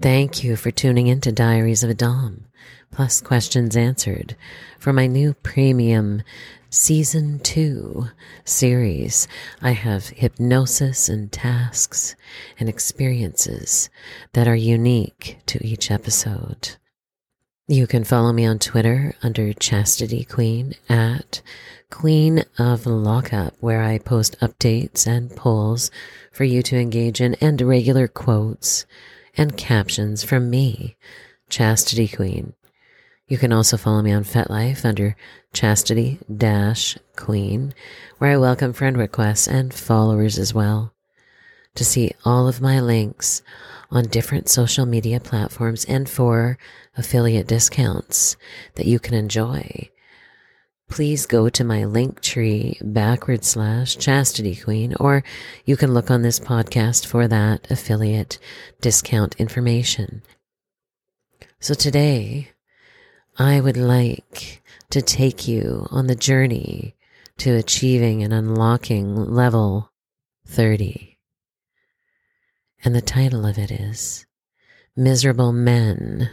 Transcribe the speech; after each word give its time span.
Thank 0.00 0.44
you 0.44 0.56
for 0.56 0.70
tuning 0.70 1.08
in 1.08 1.20
to 1.22 1.32
Diaries 1.32 1.82
of 1.82 1.90
a 1.90 1.94
Dom, 1.94 2.44
plus 2.92 3.20
questions 3.20 3.76
answered 3.76 4.36
for 4.78 4.92
my 4.92 5.06
new 5.06 5.34
premium 5.34 6.22
season 6.70 7.38
two 7.40 8.06
series. 8.44 9.26
I 9.60 9.72
have 9.72 10.08
hypnosis 10.08 11.08
and 11.08 11.32
tasks 11.32 12.14
and 12.58 12.68
experiences 12.68 13.90
that 14.32 14.46
are 14.46 14.54
unique 14.54 15.38
to 15.46 15.64
each 15.66 15.90
episode. 15.90 16.76
You 17.68 17.88
can 17.88 18.04
follow 18.04 18.32
me 18.32 18.46
on 18.46 18.60
Twitter 18.60 19.16
under 19.24 19.52
Chastity 19.52 20.22
Queen 20.22 20.74
at 20.88 21.42
Queen 21.90 22.44
of 22.60 22.86
Lockup, 22.86 23.54
where 23.58 23.82
I 23.82 23.98
post 23.98 24.38
updates 24.38 25.04
and 25.04 25.34
polls 25.34 25.90
for 26.30 26.44
you 26.44 26.62
to 26.62 26.78
engage 26.78 27.20
in 27.20 27.34
and 27.40 27.60
regular 27.60 28.06
quotes 28.06 28.86
and 29.36 29.56
captions 29.56 30.22
from 30.22 30.48
me, 30.48 30.96
Chastity 31.48 32.06
Queen. 32.06 32.52
You 33.26 33.36
can 33.36 33.52
also 33.52 33.76
follow 33.76 34.00
me 34.00 34.12
on 34.12 34.22
FetLife 34.22 34.84
under 34.84 35.16
Chastity 35.52 36.20
Dash 36.32 36.96
Queen, 37.16 37.74
where 38.18 38.30
I 38.30 38.36
welcome 38.36 38.74
friend 38.74 38.96
requests 38.96 39.48
and 39.48 39.74
followers 39.74 40.38
as 40.38 40.54
well. 40.54 40.94
To 41.74 41.84
see 41.84 42.12
all 42.24 42.46
of 42.46 42.60
my 42.60 42.78
links 42.78 43.42
on 43.90 44.04
different 44.04 44.48
social 44.48 44.86
media 44.86 45.20
platforms 45.20 45.84
and 45.84 46.08
for 46.08 46.58
affiliate 46.96 47.46
discounts 47.46 48.36
that 48.74 48.86
you 48.86 48.98
can 48.98 49.14
enjoy, 49.14 49.90
please 50.88 51.26
go 51.26 51.48
to 51.48 51.64
my 51.64 51.84
link 51.84 52.20
tree 52.20 52.78
backward 52.80 53.44
slash 53.44 53.96
chastity 53.96 54.56
queen, 54.56 54.94
or 54.98 55.24
you 55.64 55.76
can 55.76 55.92
look 55.94 56.10
on 56.10 56.22
this 56.22 56.40
podcast 56.40 57.06
for 57.06 57.26
that 57.28 57.70
affiliate 57.70 58.38
discount 58.80 59.34
information. 59.38 60.22
So 61.60 61.74
today, 61.74 62.50
I 63.38 63.60
would 63.60 63.76
like 63.76 64.62
to 64.90 65.02
take 65.02 65.48
you 65.48 65.86
on 65.90 66.06
the 66.06 66.14
journey 66.14 66.94
to 67.38 67.54
achieving 67.54 68.22
and 68.22 68.32
unlocking 68.32 69.14
level 69.14 69.92
30. 70.46 71.15
And 72.86 72.94
the 72.94 73.02
title 73.02 73.44
of 73.44 73.58
it 73.58 73.72
is 73.72 74.26
Miserable 74.94 75.50
Men 75.50 76.30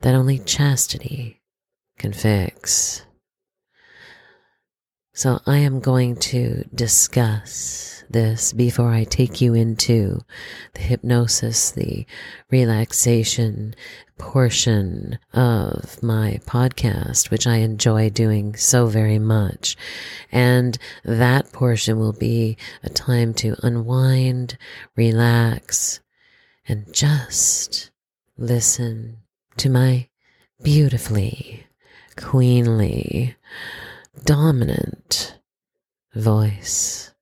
That 0.00 0.16
Only 0.16 0.40
Chastity 0.40 1.42
Can 1.96 2.12
Fix. 2.12 3.02
So 5.16 5.40
I 5.46 5.56
am 5.60 5.80
going 5.80 6.16
to 6.16 6.64
discuss 6.74 8.04
this 8.10 8.52
before 8.52 8.90
I 8.90 9.04
take 9.04 9.40
you 9.40 9.54
into 9.54 10.20
the 10.74 10.82
hypnosis, 10.82 11.70
the 11.70 12.04
relaxation 12.50 13.74
portion 14.18 15.18
of 15.32 16.02
my 16.02 16.38
podcast, 16.44 17.30
which 17.30 17.46
I 17.46 17.56
enjoy 17.56 18.10
doing 18.10 18.56
so 18.56 18.88
very 18.88 19.18
much. 19.18 19.74
And 20.30 20.76
that 21.02 21.50
portion 21.50 21.98
will 21.98 22.12
be 22.12 22.58
a 22.82 22.90
time 22.90 23.32
to 23.36 23.56
unwind, 23.62 24.58
relax, 24.96 26.00
and 26.68 26.92
just 26.92 27.90
listen 28.36 29.16
to 29.56 29.70
my 29.70 30.08
beautifully 30.62 31.66
queenly 32.16 33.34
dominant 34.24 35.38
voice. 36.14 37.12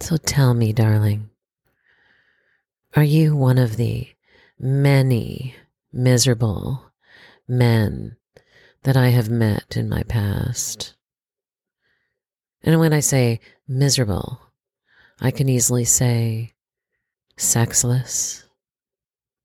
So 0.00 0.16
tell 0.16 0.54
me, 0.54 0.72
darling, 0.72 1.30
are 2.94 3.04
you 3.04 3.36
one 3.36 3.58
of 3.58 3.76
the 3.76 4.08
many 4.58 5.54
miserable 5.92 6.92
men 7.46 8.16
that 8.82 8.96
I 8.96 9.08
have 9.08 9.28
met 9.28 9.76
in 9.76 9.88
my 9.88 10.02
past? 10.04 10.94
And 12.62 12.78
when 12.80 12.92
I 12.92 13.00
say 13.00 13.40
miserable, 13.66 14.40
I 15.20 15.30
can 15.30 15.48
easily 15.48 15.84
say 15.84 16.54
sexless, 17.36 18.44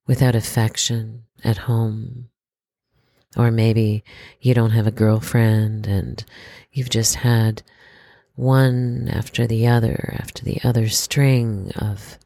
without 0.07 0.35
affection 0.35 1.23
at 1.43 1.57
home, 1.57 2.29
or 3.37 3.51
maybe 3.51 4.03
you 4.39 4.53
don't 4.53 4.71
have 4.71 4.87
a 4.87 4.91
girlfriend 4.91 5.87
and 5.87 6.23
you've 6.71 6.89
just 6.89 7.15
had 7.15 7.63
one 8.35 9.09
after 9.11 9.45
the 9.45 9.67
other 9.67 10.15
after 10.19 10.43
the 10.43 10.59
other 10.63 10.89
string 10.89 11.71
of 11.75 12.17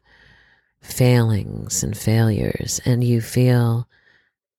failings 0.80 1.82
and 1.82 1.96
failures, 1.96 2.80
and 2.84 3.04
you 3.04 3.20
feel 3.20 3.88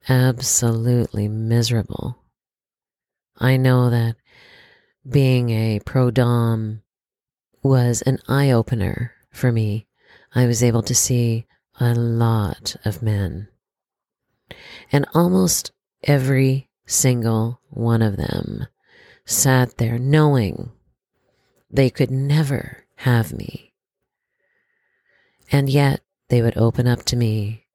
absolutely 0.07 1.27
miserable. 1.27 2.17
I 3.37 3.57
know 3.57 3.89
that 3.89 4.15
being 5.09 5.49
a 5.49 5.79
pro 5.85 6.11
dom 6.11 6.83
was 7.63 8.01
an 8.03 8.19
eye 8.27 8.51
opener 8.51 9.13
for 9.31 9.51
me. 9.51 9.87
I 10.35 10.45
was 10.45 10.63
able 10.63 10.83
to 10.83 10.95
see 10.95 11.47
a 11.79 11.93
lot 11.95 12.75
of 12.85 13.01
men. 13.01 13.47
And 14.91 15.05
almost 15.13 15.71
Every 16.03 16.69
single 16.85 17.61
one 17.69 18.01
of 18.01 18.17
them 18.17 18.67
sat 19.25 19.77
there 19.77 19.99
knowing 19.99 20.71
they 21.69 21.89
could 21.89 22.09
never 22.09 22.85
have 22.97 23.33
me. 23.33 23.73
And 25.51 25.69
yet 25.69 26.01
they 26.29 26.41
would 26.41 26.57
open 26.57 26.87
up 26.87 27.03
to 27.05 27.15
me 27.15 27.65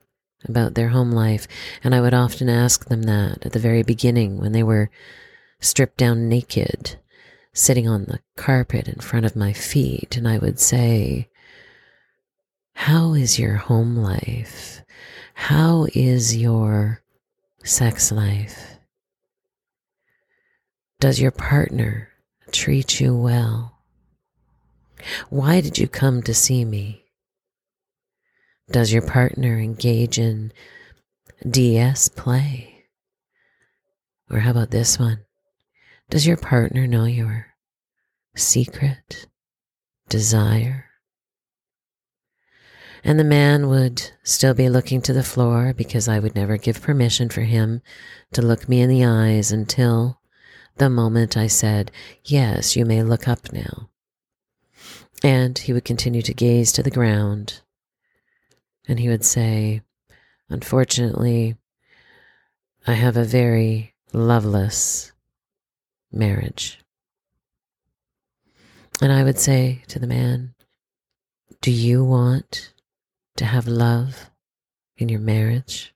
about 0.44 0.74
their 0.74 0.88
home 0.88 1.10
life, 1.10 1.46
and 1.82 1.94
I 1.94 2.00
would 2.00 2.14
often 2.14 2.48
ask 2.48 2.86
them 2.86 3.02
that 3.04 3.46
at 3.46 3.52
the 3.52 3.58
very 3.58 3.82
beginning 3.82 4.38
when 4.38 4.52
they 4.52 4.62
were 4.62 4.90
stripped 5.60 5.96
down 5.96 6.28
naked, 6.28 6.96
sitting 7.52 7.88
on 7.88 8.04
the 8.04 8.20
carpet 8.36 8.88
in 8.88 9.00
front 9.00 9.26
of 9.26 9.36
my 9.36 9.52
feet, 9.52 10.16
and 10.16 10.28
I 10.28 10.38
would 10.38 10.58
say, 10.58 11.28
How 12.74 13.14
is 13.14 13.38
your 13.38 13.56
home 13.56 13.96
life? 13.96 14.82
How 15.34 15.86
is 15.94 16.36
your 16.36 17.03
sex 17.64 18.12
life? 18.12 18.76
Does 21.00 21.18
your 21.18 21.30
partner 21.30 22.10
treat 22.52 23.00
you 23.00 23.16
well? 23.16 23.78
Why 25.30 25.60
did 25.60 25.78
you 25.78 25.88
come 25.88 26.22
to 26.22 26.34
see 26.34 26.64
me? 26.64 27.04
Does 28.70 28.92
your 28.92 29.02
partner 29.02 29.58
engage 29.58 30.18
in 30.18 30.52
DS 31.48 32.08
play? 32.08 32.84
Or 34.30 34.40
how 34.40 34.50
about 34.50 34.70
this 34.70 34.98
one? 34.98 35.24
Does 36.10 36.26
your 36.26 36.36
partner 36.36 36.86
know 36.86 37.04
your 37.04 37.46
secret 38.36 39.26
desire? 40.08 40.83
And 43.04 43.20
the 43.20 43.24
man 43.24 43.68
would 43.68 44.10
still 44.22 44.54
be 44.54 44.70
looking 44.70 45.02
to 45.02 45.12
the 45.12 45.22
floor 45.22 45.74
because 45.76 46.08
I 46.08 46.18
would 46.18 46.34
never 46.34 46.56
give 46.56 46.80
permission 46.80 47.28
for 47.28 47.42
him 47.42 47.82
to 48.32 48.40
look 48.40 48.66
me 48.66 48.80
in 48.80 48.88
the 48.88 49.04
eyes 49.04 49.52
until 49.52 50.20
the 50.76 50.88
moment 50.88 51.36
I 51.36 51.46
said, 51.46 51.92
Yes, 52.24 52.76
you 52.76 52.86
may 52.86 53.02
look 53.02 53.28
up 53.28 53.52
now. 53.52 53.90
And 55.22 55.58
he 55.58 55.74
would 55.74 55.84
continue 55.84 56.22
to 56.22 56.34
gaze 56.34 56.72
to 56.72 56.82
the 56.82 56.90
ground, 56.90 57.60
and 58.88 58.98
he 58.98 59.08
would 59.08 59.24
say, 59.24 59.82
Unfortunately, 60.48 61.56
I 62.86 62.94
have 62.94 63.16
a 63.16 63.24
very 63.24 63.94
loveless 64.12 65.12
marriage. 66.10 66.80
And 69.02 69.12
I 69.12 69.24
would 69.24 69.38
say 69.38 69.82
to 69.88 69.98
the 69.98 70.06
man, 70.06 70.54
Do 71.60 71.70
you 71.70 72.04
want 72.04 72.73
to 73.36 73.44
have 73.44 73.66
love 73.66 74.30
in 74.96 75.08
your 75.08 75.20
marriage? 75.20 75.94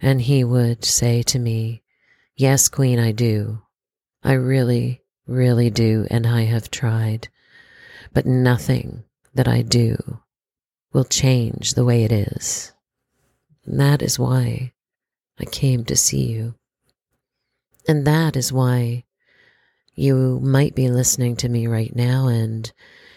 And 0.00 0.22
he 0.22 0.44
would 0.44 0.84
say 0.84 1.22
to 1.22 1.38
me, 1.38 1.82
Yes, 2.36 2.68
Queen, 2.68 2.98
I 2.98 3.12
do. 3.12 3.62
I 4.22 4.32
really, 4.32 5.02
really 5.26 5.70
do, 5.70 6.06
and 6.10 6.26
I 6.26 6.42
have 6.42 6.70
tried. 6.70 7.28
But 8.12 8.26
nothing 8.26 9.04
that 9.34 9.48
I 9.48 9.62
do 9.62 10.20
will 10.92 11.04
change 11.04 11.74
the 11.74 11.84
way 11.84 12.04
it 12.04 12.12
is. 12.12 12.72
And 13.64 13.80
that 13.80 14.02
is 14.02 14.18
why 14.18 14.72
I 15.38 15.44
came 15.44 15.84
to 15.84 15.96
see 15.96 16.26
you. 16.26 16.54
And 17.88 18.06
that 18.06 18.36
is 18.36 18.52
why 18.52 19.04
you 19.94 20.40
might 20.40 20.74
be 20.74 20.88
listening 20.88 21.36
to 21.36 21.48
me 21.48 21.66
right 21.66 21.94
now 21.94 22.28
and 22.28 22.72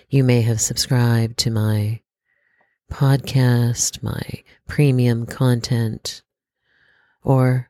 you 0.10 0.24
may 0.24 0.42
have 0.42 0.62
subscribed 0.62 1.38
to 1.40 1.52
my 1.52 2.02
podcast, 2.92 4.02
my 4.02 4.44
premium 4.68 5.26
content, 5.26 6.22
or 7.24 7.70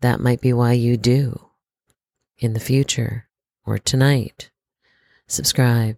that 0.00 0.20
might 0.20 0.40
be 0.40 0.52
why 0.52 0.72
you 0.72 0.96
do 0.96 1.48
in 2.38 2.54
the 2.54 2.60
future 2.60 3.28
or 3.64 3.78
tonight. 3.78 4.50
Subscribe 5.26 5.96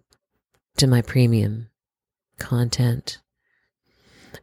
to 0.77 0.87
my 0.87 1.01
premium 1.01 1.69
content 2.37 3.19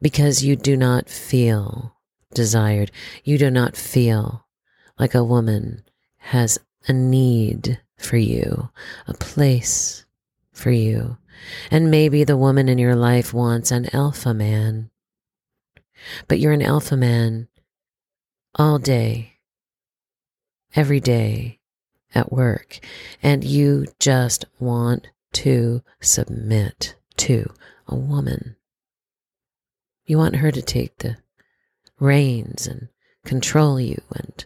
because 0.00 0.44
you 0.44 0.56
do 0.56 0.76
not 0.76 1.08
feel 1.08 1.96
desired. 2.34 2.90
You 3.24 3.38
do 3.38 3.50
not 3.50 3.76
feel 3.76 4.46
like 4.98 5.14
a 5.14 5.24
woman 5.24 5.84
has 6.18 6.58
a 6.88 6.92
need 6.92 7.80
for 7.96 8.16
you, 8.16 8.70
a 9.06 9.14
place 9.14 10.04
for 10.52 10.70
you. 10.70 11.16
And 11.70 11.90
maybe 11.90 12.24
the 12.24 12.36
woman 12.36 12.68
in 12.68 12.78
your 12.78 12.96
life 12.96 13.32
wants 13.32 13.70
an 13.70 13.94
alpha 13.94 14.34
man. 14.34 14.90
But 16.28 16.38
you're 16.38 16.52
an 16.52 16.62
alpha 16.62 16.96
man 16.96 17.48
all 18.54 18.78
day, 18.78 19.34
every 20.74 21.00
day 21.00 21.60
at 22.14 22.32
work, 22.32 22.80
and 23.22 23.44
you 23.44 23.86
just 23.98 24.44
want 24.58 25.08
to 25.32 25.82
submit 26.00 26.96
to 27.16 27.52
a 27.86 27.94
woman. 27.94 28.56
You 30.04 30.18
want 30.18 30.36
her 30.36 30.50
to 30.50 30.62
take 30.62 30.98
the 30.98 31.16
reins 31.98 32.66
and 32.66 32.88
control 33.24 33.80
you 33.80 34.00
and 34.14 34.44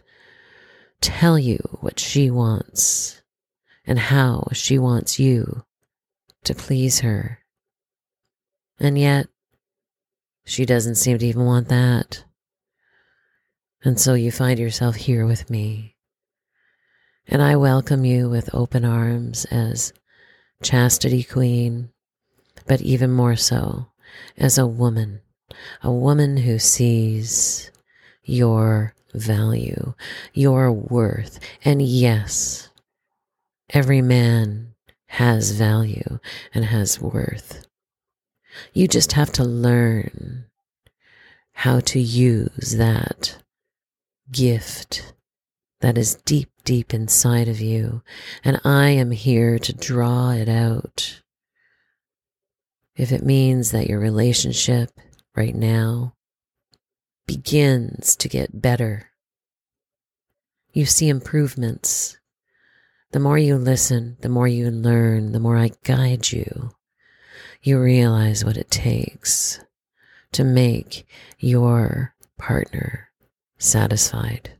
tell 1.01 1.37
you 1.37 1.57
what 1.81 1.99
she 1.99 2.29
wants 2.29 3.21
and 3.85 3.97
how 3.97 4.47
she 4.53 4.77
wants 4.77 5.19
you 5.19 5.63
to 6.47 6.55
please 6.55 7.01
her. 7.01 7.39
And 8.79 8.97
yet, 8.97 9.27
she 10.45 10.65
doesn't 10.65 10.95
seem 10.95 11.17
to 11.17 11.25
even 11.25 11.45
want 11.45 11.67
that. 11.69 12.23
And 13.83 13.99
so 13.99 14.13
you 14.13 14.31
find 14.31 14.57
yourself 14.57 14.95
here 14.95 15.25
with 15.25 15.49
me. 15.49 15.95
And 17.27 17.41
I 17.41 17.57
welcome 17.57 18.05
you 18.05 18.29
with 18.29 18.53
open 18.55 18.85
arms 18.85 19.45
as 19.45 19.91
Chastity 20.63 21.23
Queen, 21.23 21.89
but 22.65 22.81
even 22.81 23.11
more 23.11 23.35
so 23.35 23.87
as 24.37 24.57
a 24.57 24.65
woman, 24.65 25.21
a 25.83 25.91
woman 25.91 26.37
who 26.37 26.59
sees 26.59 27.71
your 28.23 28.93
value, 29.13 29.93
your 30.33 30.71
worth. 30.71 31.39
And 31.65 31.81
yes, 31.81 32.69
every 33.69 34.01
man 34.01 34.75
has 35.07 35.51
value 35.51 36.19
and 36.53 36.65
has 36.65 36.99
worth. 36.99 37.65
You 38.73 38.87
just 38.87 39.13
have 39.13 39.31
to 39.33 39.43
learn 39.43 40.45
how 41.53 41.79
to 41.79 41.99
use 41.99 42.75
that 42.77 43.37
gift 44.31 45.13
that 45.81 45.97
is 45.97 46.15
deep, 46.25 46.49
deep 46.63 46.93
inside 46.93 47.47
of 47.47 47.59
you. 47.59 48.01
And 48.43 48.59
I 48.63 48.89
am 48.89 49.11
here 49.11 49.59
to 49.59 49.73
draw 49.73 50.31
it 50.31 50.49
out. 50.49 51.21
If 52.95 53.11
it 53.11 53.23
means 53.23 53.71
that 53.71 53.87
your 53.87 53.99
relationship 53.99 54.89
right 55.35 55.55
now 55.55 56.13
begins 57.27 58.15
to 58.17 58.27
get 58.27 58.59
better, 58.61 59.11
you 60.73 60.85
see 60.85 61.09
improvements. 61.09 62.17
The 63.11 63.19
more 63.19 63.37
you 63.37 63.55
listen, 63.55 64.17
the 64.21 64.29
more 64.29 64.47
you 64.47 64.69
learn, 64.69 65.31
the 65.31 65.39
more 65.39 65.57
I 65.57 65.71
guide 65.83 66.31
you, 66.31 66.71
you 67.61 67.79
realize 67.79 68.43
what 68.43 68.57
it 68.57 68.69
takes 68.69 69.59
to 70.33 70.43
make 70.43 71.07
your 71.39 72.13
partner 72.37 73.09
satisfied. 73.57 74.51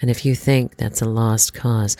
And 0.00 0.10
if 0.10 0.26
you 0.26 0.34
think 0.34 0.76
that's 0.76 1.00
a 1.00 1.08
lost 1.08 1.54
cause, 1.54 1.96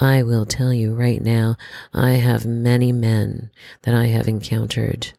I 0.00 0.22
will 0.22 0.46
tell 0.46 0.72
you 0.72 0.94
right 0.94 1.20
now, 1.20 1.56
I 1.92 2.12
have 2.12 2.46
many 2.46 2.92
men 2.92 3.50
that 3.82 3.94
I 3.94 4.06
have 4.06 4.28
encountered 4.28 5.14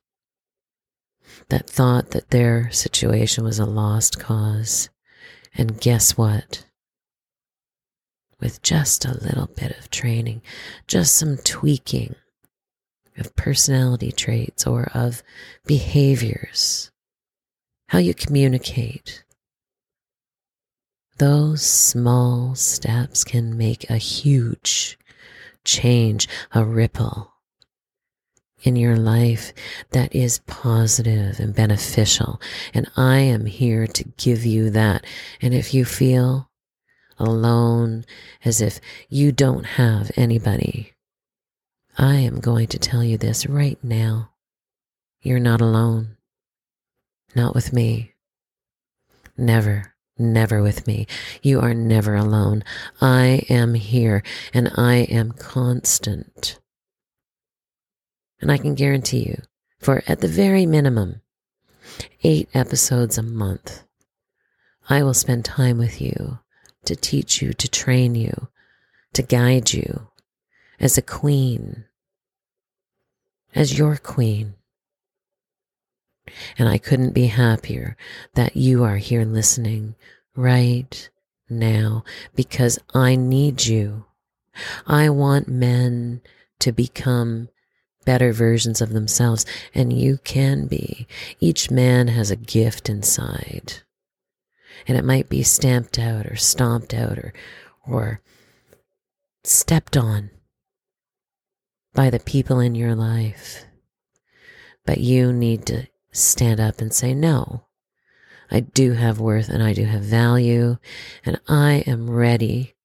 that 1.49 1.69
thought 1.69 2.11
that 2.11 2.29
their 2.29 2.71
situation 2.71 3.43
was 3.43 3.59
a 3.59 3.65
lost 3.65 4.19
cause. 4.19 4.89
And 5.55 5.79
guess 5.81 6.17
what? 6.17 6.66
With 8.39 8.61
just 8.61 9.03
a 9.03 9.17
little 9.17 9.47
bit 9.47 9.77
of 9.77 9.89
training, 9.89 10.41
just 10.85 11.15
some 11.15 11.37
tweaking 11.37 12.15
of 13.17 13.35
personality 13.35 14.11
traits 14.11 14.67
or 14.67 14.91
of 14.93 15.23
behaviors, 15.65 16.91
how 17.89 17.97
you 17.97 18.13
communicate, 18.13 19.23
those 21.17 21.63
small 21.63 22.53
steps 22.53 23.23
can 23.23 23.57
make 23.57 23.89
a 23.89 23.97
huge 23.97 24.99
change, 25.65 26.27
a 26.53 26.63
ripple 26.63 27.33
in 28.61 28.75
your 28.75 28.97
life 28.97 29.53
that 29.91 30.13
is 30.13 30.39
positive 30.45 31.39
and 31.39 31.55
beneficial. 31.55 32.39
And 32.73 32.89
I 32.95 33.19
am 33.19 33.45
here 33.45 33.87
to 33.87 34.03
give 34.17 34.45
you 34.45 34.69
that. 34.71 35.05
And 35.41 35.53
if 35.53 35.73
you 35.73 35.85
feel 35.85 36.49
alone, 37.19 38.05
as 38.43 38.61
if 38.61 38.79
you 39.09 39.31
don't 39.31 39.65
have 39.65 40.11
anybody, 40.15 40.93
I 41.97 42.15
am 42.15 42.39
going 42.39 42.67
to 42.67 42.79
tell 42.79 43.03
you 43.03 43.17
this 43.17 43.47
right 43.47 43.79
now. 43.83 44.31
You're 45.21 45.39
not 45.39 45.61
alone. 45.61 46.17
Not 47.35 47.55
with 47.55 47.73
me. 47.73 48.13
Never 49.35 49.95
never 50.19 50.61
with 50.61 50.87
me. 50.87 51.07
You 51.41 51.59
are 51.61 51.73
never 51.73 52.15
alone. 52.15 52.63
I 53.01 53.43
am 53.49 53.73
here 53.73 54.23
and 54.53 54.71
I 54.75 54.95
am 55.09 55.31
constant. 55.31 56.59
And 58.41 58.51
I 58.51 58.57
can 58.57 58.75
guarantee 58.75 59.27
you, 59.27 59.41
for 59.79 60.03
at 60.07 60.21
the 60.21 60.27
very 60.27 60.65
minimum, 60.65 61.21
eight 62.23 62.49
episodes 62.53 63.17
a 63.17 63.23
month, 63.23 63.83
I 64.89 65.03
will 65.03 65.13
spend 65.13 65.43
time 65.45 65.77
with 65.77 66.01
you 66.01 66.39
to 66.87 66.95
teach 66.95 67.41
you, 67.41 67.53
to 67.53 67.67
train 67.67 68.15
you, 68.15 68.47
to 69.13 69.21
guide 69.21 69.73
you 69.73 70.07
as 70.79 70.97
a 70.97 71.01
queen, 71.01 71.85
as 73.53 73.77
your 73.77 73.97
queen. 73.97 74.55
And 76.57 76.67
I 76.67 76.77
couldn't 76.77 77.13
be 77.13 77.27
happier 77.27 77.95
that 78.33 78.57
you 78.57 78.83
are 78.83 78.97
here 78.97 79.25
listening 79.25 79.95
right 80.35 81.09
now 81.49 82.03
because 82.35 82.79
I 82.93 83.15
need 83.15 83.65
you. 83.65 84.05
I 84.85 85.09
want 85.09 85.47
men 85.47 86.21
to 86.59 86.71
become 86.71 87.49
better 88.05 88.31
versions 88.31 88.81
of 88.81 88.93
themselves, 88.93 89.45
and 89.75 89.91
you 89.91 90.17
can 90.23 90.67
be. 90.67 91.07
Each 91.39 91.69
man 91.69 92.07
has 92.07 92.31
a 92.31 92.37
gift 92.37 92.89
inside, 92.89 93.83
and 94.87 94.97
it 94.97 95.05
might 95.05 95.29
be 95.29 95.43
stamped 95.43 95.97
out 95.97 96.25
or 96.25 96.35
stomped 96.35 96.93
out 96.93 97.17
or, 97.17 97.33
or 97.87 98.21
stepped 99.43 99.95
on 99.97 100.29
by 101.93 102.09
the 102.09 102.19
people 102.19 102.59
in 102.59 102.75
your 102.75 102.95
life. 102.95 103.65
But 104.85 104.99
you 104.99 105.33
need 105.33 105.65
to 105.67 105.87
stand 106.11 106.59
up 106.59 106.79
and 106.79 106.93
say, 106.93 107.13
no, 107.13 107.63
I 108.49 108.61
do 108.61 108.93
have 108.93 109.19
worth 109.19 109.49
and 109.49 109.61
I 109.61 109.73
do 109.73 109.85
have 109.85 110.01
value, 110.01 110.77
and 111.25 111.39
I 111.47 111.83
am 111.85 112.09
ready 112.09 112.75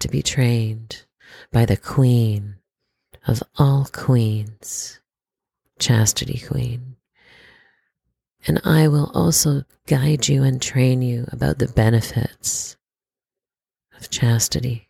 to 0.00 0.08
be 0.08 0.22
trained 0.22 1.04
by 1.52 1.64
the 1.64 1.76
queen 1.76 2.56
of 3.26 3.42
all 3.56 3.88
queens, 3.92 5.00
Chastity 5.78 6.38
Queen. 6.38 6.89
And 8.46 8.60
I 8.64 8.88
will 8.88 9.10
also 9.14 9.64
guide 9.86 10.28
you 10.28 10.42
and 10.42 10.60
train 10.60 11.02
you 11.02 11.26
about 11.30 11.58
the 11.58 11.68
benefits 11.68 12.76
of 13.98 14.10
chastity. 14.10 14.88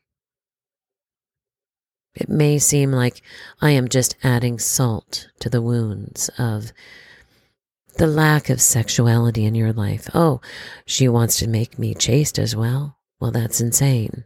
It 2.14 2.28
may 2.28 2.58
seem 2.58 2.92
like 2.92 3.22
I 3.60 3.70
am 3.70 3.88
just 3.88 4.16
adding 4.22 4.58
salt 4.58 5.28
to 5.40 5.48
the 5.48 5.62
wounds 5.62 6.28
of 6.38 6.72
the 7.96 8.06
lack 8.06 8.50
of 8.50 8.60
sexuality 8.60 9.44
in 9.44 9.54
your 9.54 9.72
life. 9.72 10.08
Oh, 10.14 10.40
she 10.86 11.08
wants 11.08 11.38
to 11.38 11.48
make 11.48 11.78
me 11.78 11.94
chaste 11.94 12.38
as 12.38 12.54
well. 12.56 12.98
Well, 13.20 13.30
that's 13.30 13.60
insane. 13.60 14.24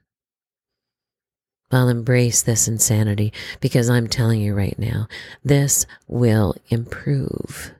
I'll 1.71 1.89
embrace 1.89 2.43
this 2.43 2.69
insanity 2.69 3.33
because 3.61 3.91
I'm 3.91 4.07
telling 4.07 4.41
you 4.41 4.55
right 4.55 4.79
now, 4.79 5.09
this 5.43 5.87
will 6.07 6.55
improve 6.69 7.73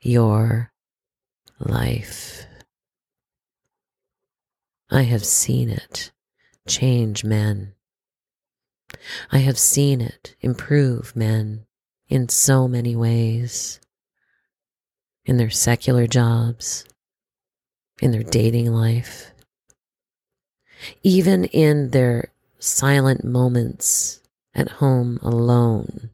your 0.00 0.72
life. 1.58 2.46
I 4.90 5.02
have 5.02 5.24
seen 5.24 5.68
it 5.70 6.12
change 6.66 7.24
men. 7.24 7.74
I 9.30 9.38
have 9.38 9.58
seen 9.58 10.00
it 10.00 10.36
improve 10.40 11.14
men 11.14 11.66
in 12.08 12.28
so 12.28 12.66
many 12.68 12.96
ways 12.96 13.80
in 15.24 15.36
their 15.36 15.50
secular 15.50 16.06
jobs, 16.06 16.86
in 18.00 18.12
their 18.12 18.22
dating 18.22 18.72
life, 18.72 19.32
even 21.02 21.44
in 21.44 21.90
their 21.90 22.32
silent 22.58 23.24
moments 23.24 24.20
at 24.54 24.68
home 24.68 25.18
alone 25.22 26.10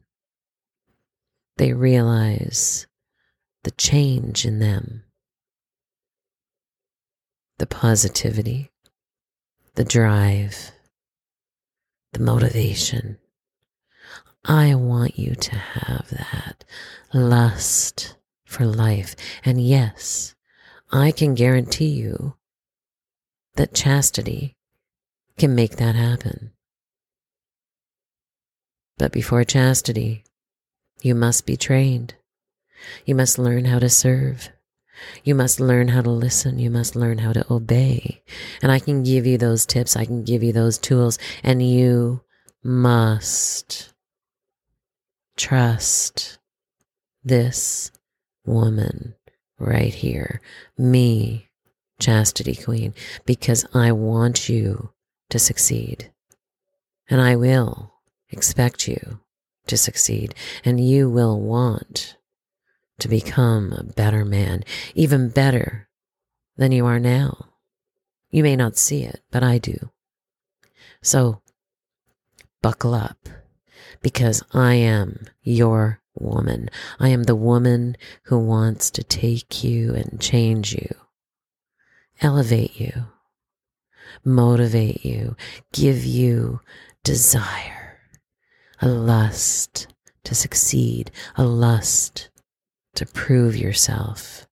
they 1.57 1.73
realize 1.73 2.85
the 3.65 3.71
change 3.71 4.45
in 4.45 4.59
them, 4.59 5.01
the 7.57 7.65
positivity, 7.65 8.69
the 9.73 9.83
drive, 9.83 10.71
the 12.13 12.19
motivation. 12.19 13.17
I 14.45 14.75
want 14.75 15.17
you 15.17 15.33
to 15.33 15.55
have 15.55 16.07
that 16.11 16.63
lust 17.11 18.15
for 18.45 18.67
life. 18.67 19.15
And 19.43 19.59
yes, 19.59 20.35
I 20.91 21.09
can 21.09 21.33
guarantee 21.33 21.89
you 21.89 22.35
that 23.55 23.73
chastity 23.73 24.55
can 25.39 25.55
make 25.55 25.77
that 25.77 25.95
happen. 25.95 26.51
But 28.99 29.11
before 29.11 29.43
chastity, 29.43 30.23
you 31.01 31.15
must 31.15 31.47
be 31.47 31.57
trained. 31.57 32.13
You 33.05 33.15
must 33.15 33.37
learn 33.37 33.65
how 33.65 33.79
to 33.79 33.89
serve. 33.89 34.49
You 35.23 35.35
must 35.35 35.59
learn 35.59 35.89
how 35.89 36.01
to 36.01 36.09
listen. 36.09 36.59
You 36.59 36.69
must 36.69 36.95
learn 36.95 37.17
how 37.17 37.33
to 37.33 37.53
obey. 37.53 38.23
And 38.61 38.71
I 38.71 38.79
can 38.79 39.03
give 39.03 39.25
you 39.25 39.37
those 39.37 39.65
tips. 39.65 39.95
I 39.95 40.05
can 40.05 40.23
give 40.23 40.43
you 40.43 40.53
those 40.53 40.77
tools. 40.77 41.19
And 41.43 41.61
you 41.61 42.21
must 42.63 43.93
trust 45.37 46.39
this 47.23 47.91
woman 48.45 49.15
right 49.59 49.93
here, 49.93 50.41
me, 50.77 51.49
Chastity 51.99 52.55
Queen, 52.55 52.93
because 53.25 53.65
I 53.73 53.91
want 53.91 54.49
you 54.49 54.91
to 55.29 55.39
succeed. 55.39 56.11
And 57.09 57.21
I 57.21 57.35
will 57.35 57.93
expect 58.29 58.87
you 58.87 59.19
to 59.67 59.77
succeed. 59.77 60.35
And 60.63 60.79
you 60.79 61.09
will 61.09 61.39
want 61.39 62.17
to 62.99 63.07
become 63.07 63.73
a 63.73 63.83
better 63.83 64.23
man, 64.25 64.63
even 64.93 65.29
better 65.29 65.89
than 66.57 66.71
you 66.71 66.85
are 66.85 66.99
now. 66.99 67.47
You 68.29 68.43
may 68.43 68.55
not 68.55 68.77
see 68.77 69.03
it, 69.03 69.21
but 69.31 69.43
I 69.43 69.57
do. 69.57 69.91
So 71.01 71.41
buckle 72.61 72.93
up 72.93 73.29
because 74.01 74.43
I 74.53 74.75
am 74.75 75.27
your 75.41 76.01
woman. 76.17 76.69
I 76.99 77.09
am 77.09 77.23
the 77.23 77.35
woman 77.35 77.97
who 78.23 78.39
wants 78.39 78.89
to 78.91 79.03
take 79.03 79.63
you 79.63 79.93
and 79.93 80.19
change 80.19 80.73
you, 80.73 80.95
elevate 82.21 82.79
you, 82.79 83.07
motivate 84.23 85.05
you, 85.05 85.35
give 85.73 86.03
you 86.05 86.61
desire, 87.03 87.99
a 88.81 88.87
lust 88.87 89.87
to 90.23 90.33
succeed, 90.33 91.11
a 91.35 91.43
lust 91.43 92.29
to 92.95 93.05
prove 93.05 93.55
yourself 93.55 94.47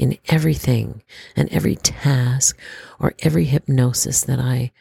in 0.00 0.16
everything 0.28 1.02
and 1.36 1.48
every 1.50 1.76
task 1.76 2.58
or 2.98 3.12
every 3.18 3.44
hypnosis 3.44 4.22
that 4.22 4.38
I 4.38 4.72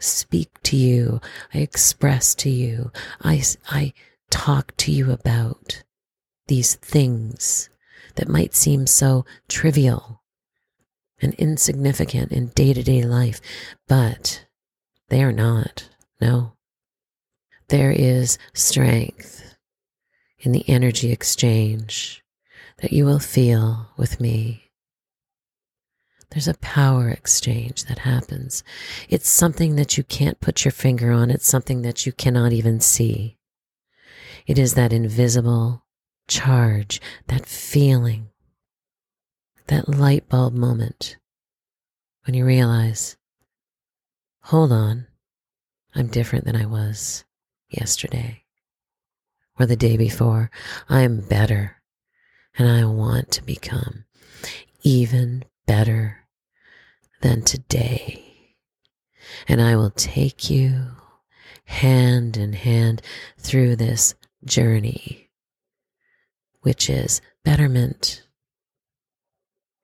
speak 0.00 0.50
to 0.64 0.76
you, 0.76 1.20
I 1.54 1.58
express 1.58 2.34
to 2.36 2.50
you, 2.50 2.90
I, 3.22 3.42
I 3.70 3.92
talk 4.30 4.76
to 4.78 4.90
you 4.90 5.12
about 5.12 5.84
these 6.48 6.74
things 6.74 7.70
that 8.16 8.28
might 8.28 8.54
seem 8.54 8.86
so 8.86 9.24
trivial 9.48 10.22
and 11.22 11.34
insignificant 11.34 12.32
in 12.32 12.48
day 12.48 12.72
to 12.72 12.82
day 12.82 13.02
life, 13.02 13.40
but 13.86 14.44
they 15.08 15.22
are 15.22 15.32
not. 15.32 15.88
No. 16.20 16.54
There 17.68 17.92
is 17.92 18.38
strength 18.52 19.56
in 20.40 20.50
the 20.50 20.68
energy 20.68 21.12
exchange 21.12 22.23
that 22.78 22.92
you 22.92 23.04
will 23.04 23.18
feel 23.18 23.90
with 23.96 24.20
me. 24.20 24.70
There's 26.30 26.48
a 26.48 26.54
power 26.54 27.10
exchange 27.10 27.84
that 27.84 28.00
happens. 28.00 28.64
It's 29.08 29.28
something 29.28 29.76
that 29.76 29.96
you 29.96 30.02
can't 30.02 30.40
put 30.40 30.64
your 30.64 30.72
finger 30.72 31.12
on. 31.12 31.30
It's 31.30 31.46
something 31.46 31.82
that 31.82 32.06
you 32.06 32.12
cannot 32.12 32.52
even 32.52 32.80
see. 32.80 33.38
It 34.46 34.58
is 34.58 34.74
that 34.74 34.92
invisible 34.92 35.84
charge, 36.26 37.00
that 37.28 37.46
feeling, 37.46 38.30
that 39.68 39.88
light 39.88 40.28
bulb 40.28 40.54
moment 40.54 41.18
when 42.26 42.34
you 42.34 42.44
realize, 42.44 43.16
hold 44.42 44.72
on, 44.72 45.06
I'm 45.94 46.08
different 46.08 46.44
than 46.44 46.56
I 46.56 46.66
was 46.66 47.24
yesterday 47.68 48.44
or 49.58 49.66
the 49.66 49.76
day 49.76 49.96
before. 49.96 50.50
I 50.88 51.02
am 51.02 51.20
better 51.20 51.82
and 52.56 52.68
I 52.68 52.84
want 52.84 53.30
to 53.32 53.44
become 53.44 54.04
even 54.82 55.44
better 55.66 56.26
than 57.20 57.42
today. 57.42 58.54
And 59.48 59.60
I 59.60 59.76
will 59.76 59.90
take 59.90 60.50
you 60.50 60.86
hand 61.64 62.36
in 62.36 62.52
hand 62.52 63.02
through 63.38 63.76
this 63.76 64.14
journey, 64.44 65.30
which 66.60 66.90
is 66.90 67.20
betterment, 67.44 68.22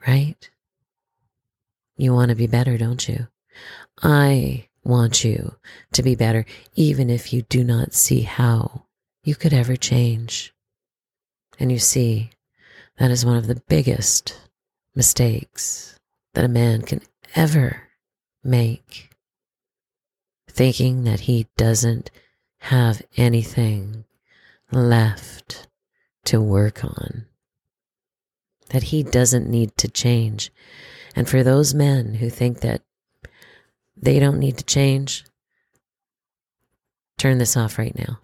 right? 0.06 0.50
You 1.96 2.14
want 2.14 2.30
to 2.30 2.34
be 2.34 2.46
better, 2.46 2.78
don't 2.78 3.08
you? 3.08 3.28
I 4.02 4.68
want 4.84 5.24
you 5.24 5.56
to 5.92 6.02
be 6.02 6.14
better, 6.14 6.46
even 6.74 7.10
if 7.10 7.32
you 7.32 7.42
do 7.42 7.64
not 7.64 7.94
see 7.94 8.22
how 8.22 8.86
you 9.22 9.34
could 9.34 9.52
ever 9.52 9.76
change. 9.76 10.54
And 11.58 11.70
you 11.70 11.78
see, 11.78 12.30
that 13.00 13.10
is 13.10 13.24
one 13.24 13.38
of 13.38 13.46
the 13.46 13.62
biggest 13.66 14.38
mistakes 14.94 15.98
that 16.34 16.44
a 16.44 16.48
man 16.48 16.82
can 16.82 17.00
ever 17.34 17.88
make. 18.44 19.10
Thinking 20.46 21.04
that 21.04 21.20
he 21.20 21.46
doesn't 21.56 22.10
have 22.58 23.00
anything 23.16 24.04
left 24.70 25.66
to 26.26 26.42
work 26.42 26.84
on, 26.84 27.24
that 28.68 28.82
he 28.82 29.02
doesn't 29.02 29.48
need 29.48 29.74
to 29.78 29.88
change. 29.88 30.52
And 31.16 31.26
for 31.26 31.42
those 31.42 31.72
men 31.72 32.16
who 32.16 32.28
think 32.28 32.60
that 32.60 32.82
they 33.96 34.20
don't 34.20 34.38
need 34.38 34.58
to 34.58 34.64
change, 34.64 35.24
turn 37.16 37.38
this 37.38 37.56
off 37.56 37.78
right 37.78 37.98
now. 37.98 38.20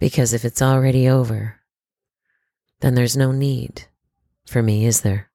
Because 0.00 0.32
if 0.32 0.44
it's 0.44 0.60
already 0.60 1.08
over, 1.08 1.60
then 2.80 2.94
there's 2.94 3.16
no 3.16 3.32
need 3.32 3.86
for 4.46 4.62
me, 4.62 4.84
is 4.86 5.00
there? 5.00 5.30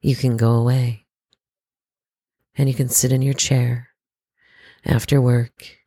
You 0.00 0.16
can 0.16 0.36
go 0.36 0.52
away 0.52 1.06
and 2.56 2.68
you 2.68 2.74
can 2.74 2.88
sit 2.88 3.12
in 3.12 3.22
your 3.22 3.34
chair 3.34 3.88
after 4.84 5.20
work. 5.20 5.78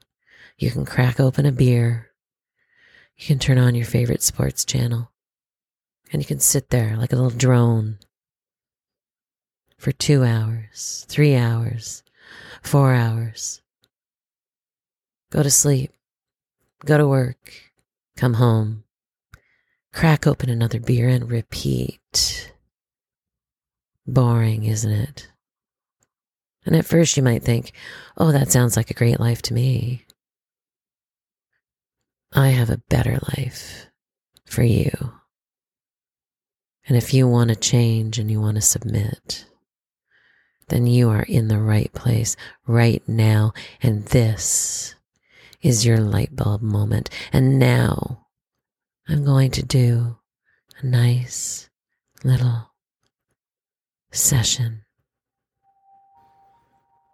You 0.57 0.71
can 0.71 0.85
crack 0.85 1.19
open 1.19 1.45
a 1.45 1.51
beer. 1.51 2.11
You 3.15 3.27
can 3.27 3.39
turn 3.39 3.57
on 3.57 3.75
your 3.75 3.85
favorite 3.85 4.23
sports 4.23 4.65
channel 4.65 5.11
and 6.11 6.21
you 6.21 6.25
can 6.25 6.39
sit 6.39 6.69
there 6.69 6.95
like 6.97 7.11
a 7.11 7.15
little 7.15 7.29
drone 7.29 7.99
for 9.77 9.91
two 9.91 10.23
hours, 10.23 11.05
three 11.07 11.35
hours, 11.35 12.03
four 12.61 12.93
hours. 12.93 13.61
Go 15.29 15.43
to 15.43 15.51
sleep, 15.51 15.91
go 16.85 16.97
to 16.97 17.07
work, 17.07 17.73
come 18.15 18.35
home, 18.35 18.83
Crack 19.97 20.27
open 20.27 20.51
another 20.51 20.79
beer 20.79 21.09
and 21.09 21.27
repeat. 21.27 22.53
Boring, 24.05 24.65
isn't 24.65 24.91
it? 24.91 25.27
And 26.67 26.75
at 26.75 26.85
first 26.85 27.17
you 27.17 27.23
might 27.23 27.41
think, 27.41 27.71
oh, 28.15 28.31
that 28.31 28.51
sounds 28.51 28.77
like 28.77 28.91
a 28.91 28.93
great 28.93 29.19
life 29.19 29.41
to 29.41 29.55
me. 29.55 30.05
I 32.31 32.49
have 32.49 32.69
a 32.69 32.83
better 32.89 33.17
life 33.35 33.87
for 34.45 34.61
you. 34.61 34.91
And 36.87 36.95
if 36.95 37.11
you 37.11 37.27
want 37.27 37.49
to 37.49 37.55
change 37.55 38.19
and 38.19 38.29
you 38.29 38.39
want 38.39 38.57
to 38.57 38.61
submit, 38.61 39.47
then 40.67 40.85
you 40.85 41.09
are 41.09 41.23
in 41.23 41.47
the 41.47 41.59
right 41.59 41.91
place 41.93 42.35
right 42.67 43.01
now. 43.07 43.51
And 43.81 44.05
this 44.05 44.93
is 45.63 45.87
your 45.87 45.97
light 45.97 46.35
bulb 46.35 46.61
moment. 46.61 47.09
And 47.33 47.57
now 47.57 48.26
I'm 49.09 49.23
going 49.23 49.51
to 49.51 49.63
do 49.63 50.17
a 50.81 50.85
nice 50.85 51.69
little 52.25 52.73
session. 54.11 54.83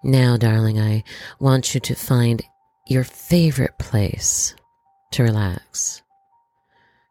Now, 0.04 0.36
darling, 0.36 0.80
I 0.80 1.04
want 1.40 1.76
you 1.76 1.80
to 1.82 1.94
find 1.94 2.42
your 2.88 3.04
favorite 3.04 3.78
place 3.78 4.56
to 5.12 5.22
relax. 5.22 6.02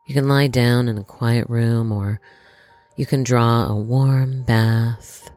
You 0.08 0.14
can 0.14 0.26
lie 0.26 0.48
down 0.48 0.88
in 0.88 0.98
a 0.98 1.04
quiet 1.04 1.48
room 1.48 1.92
or 1.92 2.20
you 2.96 3.06
can 3.06 3.22
draw 3.22 3.68
a 3.68 3.76
warm 3.76 4.42
bath. 4.42 5.30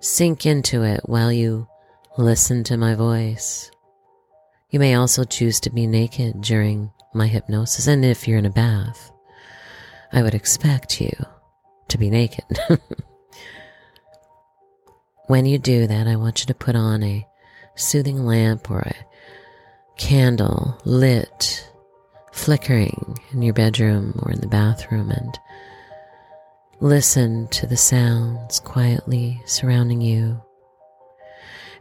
Sink 0.00 0.46
into 0.46 0.84
it 0.84 1.00
while 1.06 1.32
you 1.32 1.66
listen 2.16 2.62
to 2.64 2.76
my 2.76 2.94
voice. 2.94 3.70
You 4.70 4.78
may 4.78 4.94
also 4.94 5.24
choose 5.24 5.58
to 5.60 5.70
be 5.70 5.88
naked 5.88 6.40
during 6.40 6.92
my 7.14 7.26
hypnosis, 7.26 7.86
and 7.86 8.04
if 8.04 8.26
you're 8.26 8.38
in 8.38 8.46
a 8.46 8.50
bath, 8.50 9.10
I 10.12 10.22
would 10.22 10.34
expect 10.34 11.00
you 11.00 11.12
to 11.88 11.98
be 11.98 12.10
naked. 12.10 12.44
when 15.26 15.46
you 15.46 15.58
do 15.58 15.86
that, 15.86 16.06
I 16.06 16.16
want 16.16 16.40
you 16.40 16.46
to 16.46 16.54
put 16.54 16.76
on 16.76 17.02
a 17.02 17.26
soothing 17.74 18.24
lamp 18.24 18.70
or 18.70 18.80
a 18.80 18.94
candle 19.96 20.78
lit, 20.84 21.68
flickering 22.32 23.18
in 23.32 23.42
your 23.42 23.54
bedroom 23.54 24.18
or 24.22 24.32
in 24.32 24.40
the 24.40 24.46
bathroom, 24.46 25.10
and 25.10 25.38
listen 26.80 27.48
to 27.48 27.66
the 27.66 27.76
sounds 27.76 28.60
quietly 28.60 29.42
surrounding 29.46 30.00
you 30.00 30.40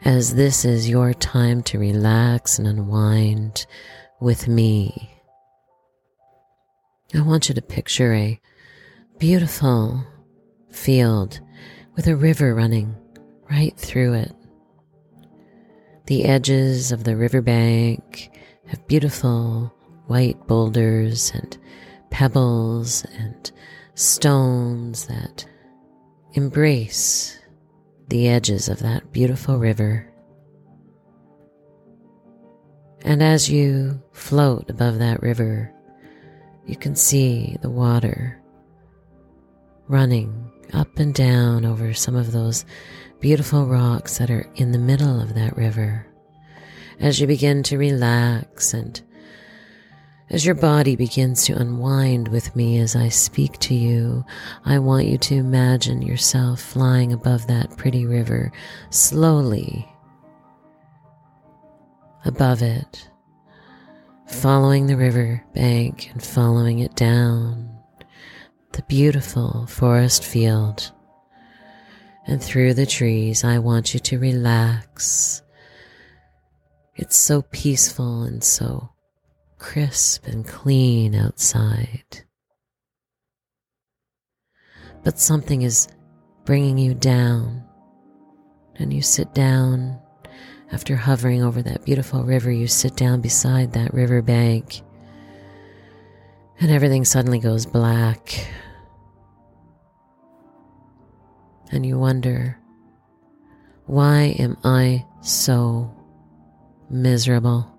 as 0.03 0.36
this 0.36 0.65
is 0.65 0.89
your 0.89 1.13
time 1.13 1.63
to 1.63 1.79
relax 1.79 2.60
and 2.60 2.67
unwind 2.67 3.65
with 4.19 4.48
me. 4.48 5.16
I 7.15 7.21
want 7.21 7.47
you 7.47 7.55
to 7.55 7.61
picture 7.61 8.13
a 8.13 8.39
beautiful 9.17 10.05
field 10.69 11.39
with 11.95 12.05
a 12.07 12.17
river 12.17 12.53
running 12.53 12.95
right 13.49 13.75
through 13.77 14.13
it. 14.13 14.33
The 16.07 16.25
edges 16.25 16.91
of 16.91 17.05
the 17.05 17.15
riverbank 17.15 18.29
have 18.67 18.87
beautiful 18.87 19.73
white 20.07 20.47
boulders 20.47 21.31
and 21.33 21.57
pebbles 22.11 23.05
and 23.17 23.51
stones 23.95 25.05
that 25.07 25.45
embrace 26.33 27.39
the 28.09 28.27
edges 28.27 28.67
of 28.67 28.79
that 28.79 29.13
beautiful 29.13 29.57
river. 29.57 30.11
And 33.01 33.23
as 33.23 33.49
you 33.49 34.03
float 34.11 34.69
above 34.69 34.99
that 34.99 35.21
river, 35.21 35.73
you 36.67 36.75
can 36.75 36.95
see 36.95 37.57
the 37.62 37.69
water 37.69 38.39
running 39.88 40.51
up 40.74 41.00
and 41.00 41.13
down 41.13 41.65
over 41.65 41.93
some 41.93 42.15
of 42.15 42.31
those 42.31 42.65
beautiful 43.21 43.65
rocks 43.65 44.17
that 44.17 44.29
are 44.29 44.47
in 44.55 44.74
the 44.74 44.77
middle 44.77 45.19
of 45.21 45.33
that 45.33 45.55
river. 45.55 46.05
As 47.00 47.19
you 47.21 47.27
begin 47.27 47.63
to 47.63 47.77
relax 47.77 48.74
and 48.74 49.01
as 50.29 50.45
your 50.45 50.55
body 50.55 50.97
begins 50.97 51.45
to 51.45 51.53
unwind 51.57 52.27
with 52.27 52.53
me 52.53 52.79
as 52.79 52.97
I 52.97 53.07
speak 53.07 53.57
to 53.59 53.74
you, 53.74 54.25
I 54.65 54.77
want 54.79 55.05
you 55.05 55.17
to 55.17 55.36
imagine 55.36 56.01
yourself 56.01 56.59
flying 56.59 57.13
above 57.13 57.47
that 57.47 57.77
pretty 57.77 58.05
river 58.05 58.51
slowly 58.89 59.89
above 62.25 62.62
it, 62.62 63.09
following 64.27 64.88
the 64.88 64.98
river 64.98 65.43
bank 65.53 66.10
and 66.12 66.24
following 66.24 66.79
it 66.79 66.96
down 66.96 67.67
the 68.74 68.84
beautiful 68.84 69.65
forest 69.65 70.24
field. 70.24 70.91
And 72.27 72.43
through 72.43 72.75
the 72.75 72.86
trees, 72.86 73.43
I 73.43 73.57
want 73.57 73.93
you 73.93 74.00
to 74.01 74.19
relax. 74.19 75.41
It's 76.96 77.17
so 77.17 77.41
peaceful 77.41 78.24
and 78.24 78.43
so 78.43 78.89
crisp 79.57 80.27
and 80.27 80.46
clean 80.46 81.15
outside. 81.15 82.24
But 85.03 85.19
something 85.19 85.62
is 85.63 85.88
bringing 86.46 86.77
you 86.77 86.93
down, 86.93 87.63
and 88.75 88.93
you 88.93 89.01
sit 89.01 89.34
down. 89.34 90.00
After 90.71 90.95
hovering 90.95 91.43
over 91.43 91.62
that 91.62 91.86
beautiful 91.86 92.24
river, 92.24 92.51
you 92.51 92.67
sit 92.67 92.95
down 92.95 93.21
beside 93.21 93.74
that 93.74 93.93
river 93.93 94.21
bank, 94.21 94.81
and 96.59 96.69
everything 96.71 97.05
suddenly 97.05 97.39
goes 97.39 97.65
black. 97.65 98.48
And 101.72 101.85
you 101.85 101.98
wonder, 101.98 102.59
why 103.85 104.35
am 104.39 104.57
I 104.63 105.05
so 105.22 105.94
miserable? 106.89 107.74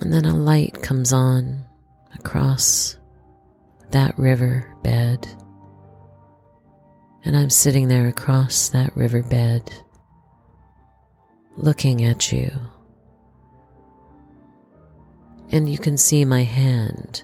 And 0.00 0.12
then 0.12 0.24
a 0.24 0.36
light 0.36 0.82
comes 0.82 1.12
on 1.12 1.64
across 2.14 2.96
that 3.90 4.18
river 4.18 4.74
bed. 4.82 5.28
And 7.24 7.36
I'm 7.36 7.50
sitting 7.50 7.88
there 7.88 8.08
across 8.08 8.68
that 8.70 8.96
riverbed, 8.96 9.72
looking 11.56 12.04
at 12.04 12.32
you. 12.32 12.50
And 15.50 15.70
you 15.70 15.78
can 15.78 15.96
see 15.96 16.24
my 16.24 16.42
hand 16.42 17.22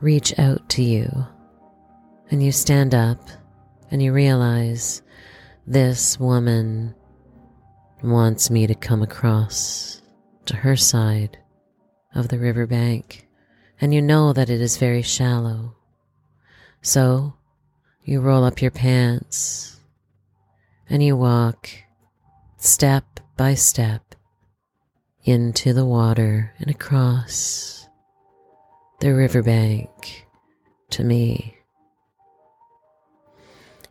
reach 0.00 0.38
out 0.38 0.68
to 0.70 0.82
you. 0.82 1.26
And 2.30 2.42
you 2.42 2.52
stand 2.52 2.94
up 2.94 3.20
and 3.90 4.02
you 4.02 4.12
realize 4.12 5.00
this 5.66 6.20
woman 6.20 6.94
wants 8.02 8.50
me 8.50 8.66
to 8.66 8.74
come 8.74 9.02
across 9.02 10.02
to 10.46 10.56
her 10.56 10.76
side 10.76 11.38
of 12.14 12.28
the 12.28 12.38
river 12.38 12.66
bank, 12.66 13.26
and 13.80 13.94
you 13.94 14.02
know 14.02 14.32
that 14.32 14.50
it 14.50 14.60
is 14.60 14.76
very 14.76 15.02
shallow. 15.02 15.74
So 16.82 17.34
you 18.08 18.22
roll 18.22 18.42
up 18.42 18.62
your 18.62 18.70
pants 18.70 19.76
and 20.88 21.02
you 21.02 21.14
walk 21.14 21.68
step 22.56 23.20
by 23.36 23.52
step 23.52 24.14
into 25.24 25.74
the 25.74 25.84
water 25.84 26.54
and 26.58 26.70
across 26.70 27.86
the 29.00 29.12
riverbank 29.14 30.26
to 30.88 31.04
me. 31.04 31.54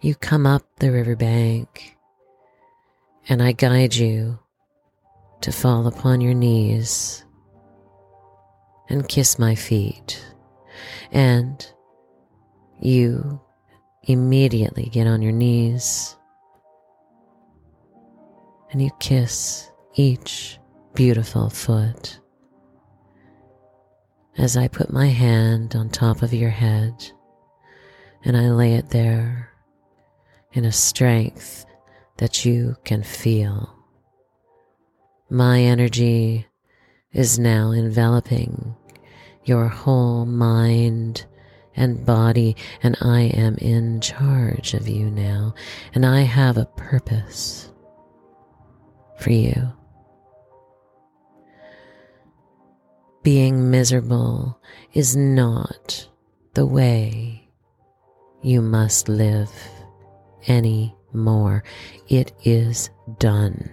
You 0.02 0.16
come 0.16 0.48
up 0.48 0.64
the 0.80 0.92
riverbank 0.92 1.96
and 3.30 3.44
I 3.44 3.52
guide 3.52 3.94
you 3.94 4.40
to 5.42 5.52
fall 5.52 5.86
upon 5.86 6.22
your 6.22 6.34
knees 6.34 7.24
and 8.90 9.08
kiss 9.08 9.38
my 9.38 9.54
feet. 9.54 10.26
And 11.12 11.64
you 12.82 13.42
immediately 14.08 14.86
get 14.86 15.06
on 15.06 15.22
your 15.22 15.34
knees 15.34 16.16
and 18.72 18.82
you 18.82 18.90
kiss 19.00 19.70
each 19.96 20.60
beautiful 20.94 21.50
foot. 21.50 22.20
As 24.38 24.56
I 24.56 24.68
put 24.68 24.92
my 24.92 25.08
hand 25.08 25.76
on 25.76 25.90
top 25.90 26.22
of 26.22 26.34
your 26.34 26.50
head 26.50 26.94
and 28.24 28.38
I 28.38 28.50
lay 28.50 28.74
it 28.74 28.90
there 28.90 29.50
in 30.54 30.64
a 30.64 30.72
strength 30.72 31.66
that 32.18 32.46
you 32.46 32.76
can 32.84 33.04
feel. 33.04 33.74
My 35.30 35.60
energy 35.60 36.48
is 37.12 37.38
now 37.38 37.72
enveloping 37.72 38.76
your 39.44 39.68
whole 39.68 40.26
mind 40.26 41.26
and 41.78 42.06
body, 42.06 42.56
and 42.84 42.98
I 43.00 43.22
am 43.22 43.56
in 43.60 44.02
charge 44.02 44.74
of 44.74 44.88
you 44.88 45.10
now, 45.10 45.54
and 45.94 46.06
I 46.06 46.22
have 46.22 46.58
a 46.58 46.66
purpose 46.66 47.72
for 49.20 49.32
you. 49.32 49.72
Being 53.24 53.72
miserable 53.72 54.60
is 54.94 55.16
not 55.16 56.10
the 56.54 56.66
way 56.66 57.50
you 58.42 58.62
must 58.62 59.10
live 59.10 59.52
anymore. 60.48 61.64
It 62.08 62.32
is 62.44 62.90
done. 63.20 63.70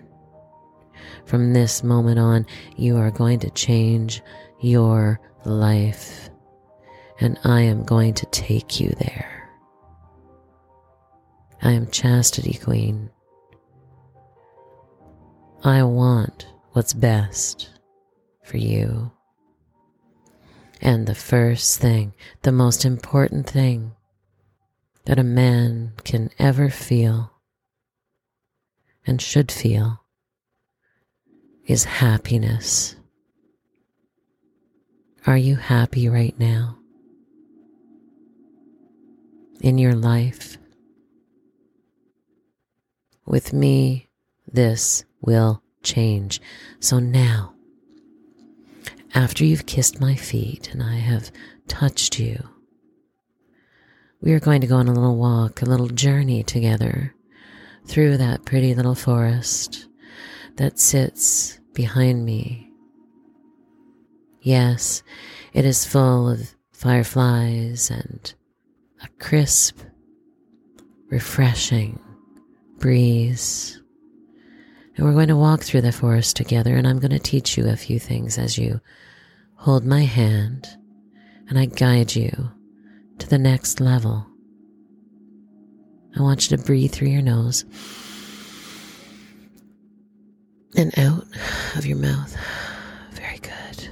From 1.25 1.53
this 1.53 1.83
moment 1.83 2.19
on, 2.19 2.47
you 2.77 2.97
are 2.97 3.11
going 3.11 3.39
to 3.41 3.51
change 3.51 4.23
your 4.61 5.21
life, 5.45 6.31
and 7.21 7.39
I 7.45 7.63
am 7.63 7.85
going 7.85 8.15
to 8.15 8.27
take 8.27 8.81
you 8.81 8.91
there. 8.99 9.51
I 11.63 11.73
am 11.73 11.91
Chastity 11.91 12.55
Queen. 12.55 13.11
I 15.63 15.83
want 15.83 16.47
what's 16.73 16.93
best 16.93 17.71
for 18.43 18.59
you. 18.59 19.11
And 20.81 21.07
the 21.07 21.15
first 21.15 21.81
thing, 21.81 22.13
the 22.43 22.53
most 22.53 22.85
important 22.85 23.49
thing 23.49 23.93
that 25.07 25.19
a 25.19 25.25
man 25.25 25.93
can 26.05 26.31
ever 26.39 26.69
feel 26.69 27.33
and 29.07 29.21
should 29.23 29.51
feel 29.51 30.03
is 31.67 31.85
happiness. 31.85 32.97
Are 35.27 35.39
you 35.39 35.57
happy 35.57 36.09
right 36.09 36.39
now? 36.39 36.79
In 39.65 39.79
your 39.79 39.95
life? 39.95 40.59
With 43.25 43.55
me, 43.55 44.11
this 44.47 45.07
will 45.23 45.63
change. 45.83 46.39
So 46.81 46.99
now, 46.99 47.55
after 49.15 49.43
you've 49.43 49.65
kissed 49.65 50.03
my 50.03 50.17
feet 50.17 50.69
and 50.71 50.83
I 50.83 50.97
have 50.97 51.33
touched 51.67 52.21
you, 52.21 52.47
we 54.21 54.35
are 54.35 54.39
going 54.39 54.61
to 54.61 54.67
go 54.67 54.77
on 54.77 54.87
a 54.87 54.93
little 54.93 55.17
walk, 55.17 55.63
a 55.63 55.65
little 55.65 55.89
journey 55.89 56.43
together 56.43 57.15
through 57.87 58.19
that 58.19 58.45
pretty 58.45 58.75
little 58.75 58.95
forest 58.95 59.89
that 60.57 60.79
sits 60.79 61.59
behind 61.73 62.27
me. 62.27 62.71
Yes, 64.43 65.03
it 65.55 65.65
is 65.65 65.87
full 65.87 66.29
of 66.29 66.55
fireflies 66.71 67.91
and 67.91 68.35
a 69.05 69.09
crisp, 69.23 69.79
refreshing 71.11 72.01
breeze. 72.79 73.81
And 74.97 75.05
we're 75.05 75.13
going 75.13 75.29
to 75.29 75.37
walk 75.37 75.63
through 75.63 75.83
the 75.83 75.93
forest 75.93 76.37
together, 76.37 76.75
and 76.75 76.87
I'm 76.87 77.01
going 77.01 77.11
to 77.11 77.19
teach 77.19 77.57
you 77.57 77.69
a 77.69 77.77
few 77.77 77.99
things 77.99 78.39
as 78.39 78.57
you 78.57 78.81
hold 79.57 79.85
my 79.85 80.03
hand 80.03 80.69
and 81.49 81.59
I 81.59 81.67
guide 81.67 82.15
you 82.15 82.51
to 83.19 83.29
the 83.29 83.39
next 83.39 83.81
level. 83.81 84.27
I 86.17 86.23
want 86.23 86.49
you 86.49 86.57
to 86.57 86.63
breathe 86.63 86.93
through 86.93 87.09
your 87.09 87.23
nose 87.23 87.65
and 90.77 90.97
out 90.99 91.27
of 91.77 91.87
your 91.87 91.99
mouth. 91.99 92.37
Very 93.13 93.39
good. 93.39 93.89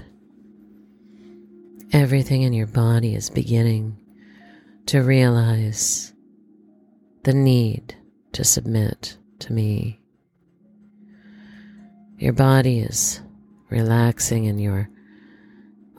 Everything 1.92 2.42
in 2.42 2.52
your 2.52 2.68
body 2.68 3.14
is 3.14 3.28
beginning 3.28 4.01
to 4.86 5.02
realize 5.02 6.12
the 7.24 7.32
need 7.32 7.96
to 8.32 8.44
submit 8.44 9.16
to 9.40 9.52
me. 9.52 10.00
Your 12.16 12.32
body 12.32 12.80
is 12.80 13.20
relaxing 13.70 14.44
in 14.44 14.58
your 14.58 14.88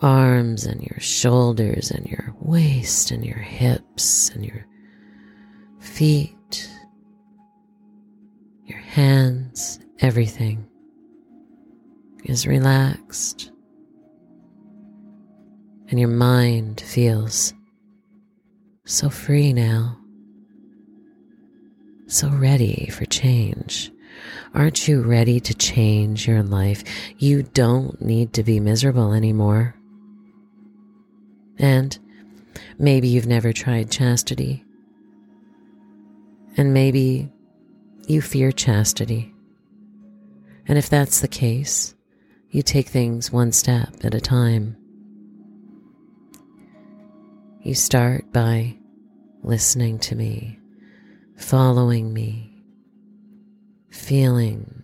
arms 0.02 0.66
and 0.66 0.82
your 0.82 1.00
shoulders 1.00 1.92
and 1.92 2.06
your 2.06 2.36
waist 2.40 3.12
and 3.12 3.26
your 3.26 3.38
hips 3.38 4.30
and 4.30 4.46
your 4.46 4.66
feet, 5.80 6.70
your 8.66 8.80
hands, 8.80 9.80
everything 10.00 10.68
is 12.26 12.48
relaxed. 12.48 13.52
And 15.90 16.00
your 16.00 16.10
mind 16.10 16.82
feels 16.82 17.54
so 18.86 19.10
free 19.10 19.54
now, 19.54 19.98
so 22.08 22.28
ready 22.30 22.90
for 22.92 23.06
change. 23.06 23.92
Aren't 24.54 24.88
you 24.88 25.02
ready 25.02 25.40
to 25.40 25.54
change 25.54 26.28
your 26.28 26.44
life? 26.44 26.84
You 27.18 27.44
don't 27.44 28.00
need 28.02 28.34
to 28.34 28.44
be 28.44 28.60
miserable 28.60 29.14
anymore. 29.14 29.76
And 31.58 31.98
maybe 32.78 33.08
you've 33.08 33.26
never 33.26 33.54
tried 33.54 33.90
chastity. 33.90 34.64
And 36.58 36.74
maybe 36.74 37.32
you 38.08 38.22
fear 38.22 38.52
chastity. 38.52 39.34
And 40.68 40.78
if 40.78 40.90
that's 40.90 41.22
the 41.22 41.28
case, 41.28 41.96
you 42.50 42.62
take 42.62 42.90
things 42.90 43.32
one 43.32 43.52
step 43.52 43.90
at 44.04 44.14
a 44.14 44.22
time. 44.22 44.78
You 47.64 47.74
start 47.76 48.32
by 48.32 48.78
listening 49.42 50.00
to 50.00 50.16
me, 50.16 50.60
following 51.38 52.14
me, 52.14 52.64
feeling 53.90 54.84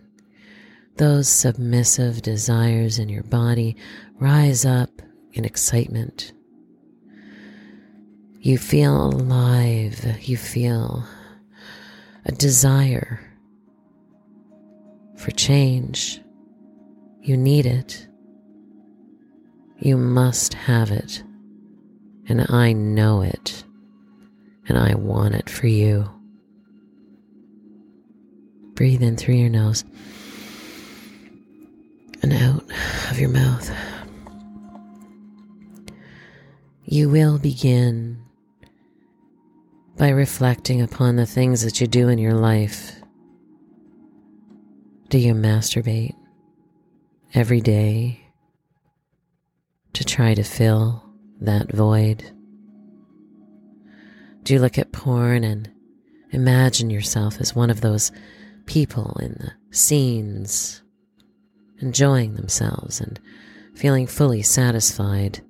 those 0.96 1.28
submissive 1.28 2.22
desires 2.22 2.98
in 2.98 3.08
your 3.08 3.22
body 3.22 3.76
rise 4.18 4.64
up 4.64 5.02
in 5.32 5.44
excitement 5.44 6.32
you 8.40 8.56
feel 8.56 9.06
alive. 9.06 10.16
You 10.22 10.36
feel 10.38 11.04
a 12.24 12.32
desire 12.32 13.20
for 15.16 15.30
change. 15.32 16.20
You 17.20 17.36
need 17.36 17.66
it. 17.66 18.08
You 19.78 19.98
must 19.98 20.54
have 20.54 20.90
it. 20.90 21.22
And 22.30 22.46
I 22.48 22.72
know 22.72 23.22
it. 23.22 23.64
And 24.68 24.78
I 24.78 24.94
want 24.94 25.34
it 25.34 25.50
for 25.50 25.66
you. 25.66 26.08
Breathe 28.74 29.02
in 29.02 29.16
through 29.16 29.34
your 29.34 29.48
nose 29.50 29.84
and 32.22 32.32
out 32.32 32.62
of 33.10 33.18
your 33.18 33.30
mouth. 33.30 33.68
You 36.84 37.08
will 37.08 37.36
begin 37.40 38.22
by 39.98 40.10
reflecting 40.10 40.80
upon 40.80 41.16
the 41.16 41.26
things 41.26 41.64
that 41.64 41.80
you 41.80 41.88
do 41.88 42.06
in 42.06 42.18
your 42.18 42.34
life. 42.34 42.94
Do 45.08 45.18
you 45.18 45.34
masturbate 45.34 46.14
every 47.34 47.60
day 47.60 48.20
to 49.94 50.04
try 50.04 50.34
to 50.34 50.44
fill 50.44 51.09
that 51.40 51.72
void? 51.72 52.30
Do 54.42 54.54
you 54.54 54.60
look 54.60 54.78
at 54.78 54.92
porn 54.92 55.44
and 55.44 55.70
imagine 56.30 56.90
yourself 56.90 57.40
as 57.40 57.54
one 57.54 57.70
of 57.70 57.80
those 57.80 58.12
people 58.66 59.16
in 59.20 59.32
the 59.32 59.76
scenes, 59.76 60.82
enjoying 61.80 62.34
themselves 62.34 63.00
and 63.00 63.18
feeling 63.74 64.06
fully 64.06 64.42
satisfied, 64.42 65.40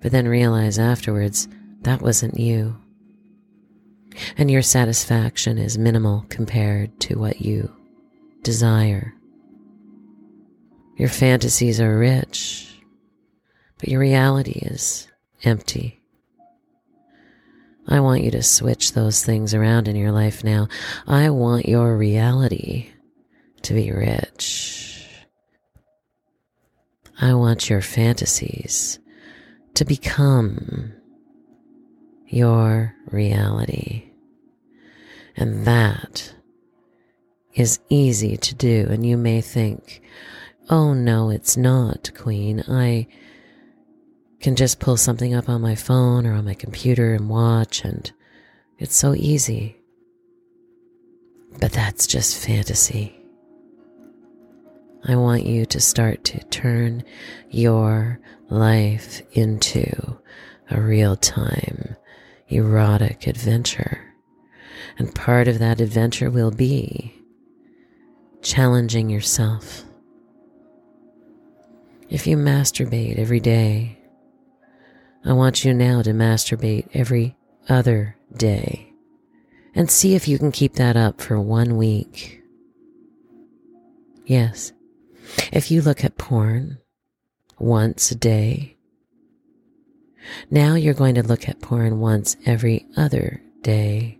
but 0.00 0.12
then 0.12 0.28
realize 0.28 0.78
afterwards 0.78 1.48
that 1.82 2.02
wasn't 2.02 2.38
you? 2.38 2.80
and 4.36 4.50
your 4.50 4.62
satisfaction 4.62 5.58
is 5.58 5.78
minimal 5.78 6.24
compared 6.28 6.98
to 7.00 7.18
what 7.18 7.40
you 7.40 7.70
desire. 8.42 9.14
Your 10.96 11.08
fantasies 11.08 11.80
are 11.80 11.98
rich, 11.98 12.69
but 13.80 13.88
your 13.88 14.00
reality 14.00 14.60
is 14.62 15.08
empty. 15.42 16.00
I 17.88 18.00
want 18.00 18.22
you 18.22 18.30
to 18.32 18.42
switch 18.42 18.92
those 18.92 19.24
things 19.24 19.54
around 19.54 19.88
in 19.88 19.96
your 19.96 20.12
life 20.12 20.44
now. 20.44 20.68
I 21.08 21.30
want 21.30 21.66
your 21.66 21.96
reality 21.96 22.90
to 23.62 23.74
be 23.74 23.90
rich. 23.90 25.26
I 27.20 27.34
want 27.34 27.68
your 27.68 27.80
fantasies 27.80 28.98
to 29.74 29.84
become 29.84 30.92
your 32.26 32.94
reality. 33.10 34.10
And 35.36 35.66
that 35.66 36.34
is 37.54 37.80
easy 37.88 38.36
to 38.36 38.54
do. 38.54 38.86
And 38.90 39.04
you 39.04 39.16
may 39.16 39.40
think, 39.40 40.02
oh 40.68 40.94
no, 40.94 41.30
it's 41.30 41.56
not, 41.56 42.10
Queen. 42.14 42.62
I 42.68 43.08
can 44.40 44.56
just 44.56 44.80
pull 44.80 44.96
something 44.96 45.34
up 45.34 45.48
on 45.48 45.60
my 45.60 45.74
phone 45.74 46.26
or 46.26 46.34
on 46.34 46.44
my 46.44 46.54
computer 46.54 47.14
and 47.14 47.28
watch, 47.28 47.84
and 47.84 48.10
it's 48.78 48.96
so 48.96 49.14
easy. 49.14 49.76
But 51.58 51.72
that's 51.72 52.06
just 52.06 52.44
fantasy. 52.44 53.16
I 55.04 55.16
want 55.16 55.44
you 55.44 55.64
to 55.66 55.80
start 55.80 56.24
to 56.24 56.44
turn 56.44 57.04
your 57.50 58.20
life 58.48 59.22
into 59.32 60.18
a 60.70 60.80
real 60.80 61.16
time 61.16 61.96
erotic 62.48 63.26
adventure. 63.26 64.00
And 64.98 65.14
part 65.14 65.48
of 65.48 65.58
that 65.58 65.80
adventure 65.80 66.30
will 66.30 66.50
be 66.50 67.14
challenging 68.42 69.08
yourself. 69.08 69.84
If 72.08 72.26
you 72.26 72.36
masturbate 72.36 73.18
every 73.18 73.40
day, 73.40 73.99
I 75.24 75.32
want 75.32 75.64
you 75.64 75.74
now 75.74 76.02
to 76.02 76.10
masturbate 76.10 76.88
every 76.94 77.36
other 77.68 78.16
day 78.36 78.92
and 79.74 79.90
see 79.90 80.14
if 80.14 80.26
you 80.26 80.38
can 80.38 80.50
keep 80.50 80.74
that 80.74 80.96
up 80.96 81.20
for 81.20 81.38
one 81.40 81.76
week. 81.76 82.42
Yes, 84.24 84.72
if 85.52 85.70
you 85.70 85.82
look 85.82 86.04
at 86.04 86.16
porn 86.16 86.78
once 87.58 88.10
a 88.10 88.14
day, 88.14 88.76
now 90.50 90.74
you're 90.74 90.94
going 90.94 91.14
to 91.16 91.22
look 91.22 91.48
at 91.48 91.60
porn 91.60 92.00
once 92.00 92.36
every 92.46 92.86
other 92.96 93.42
day 93.62 94.18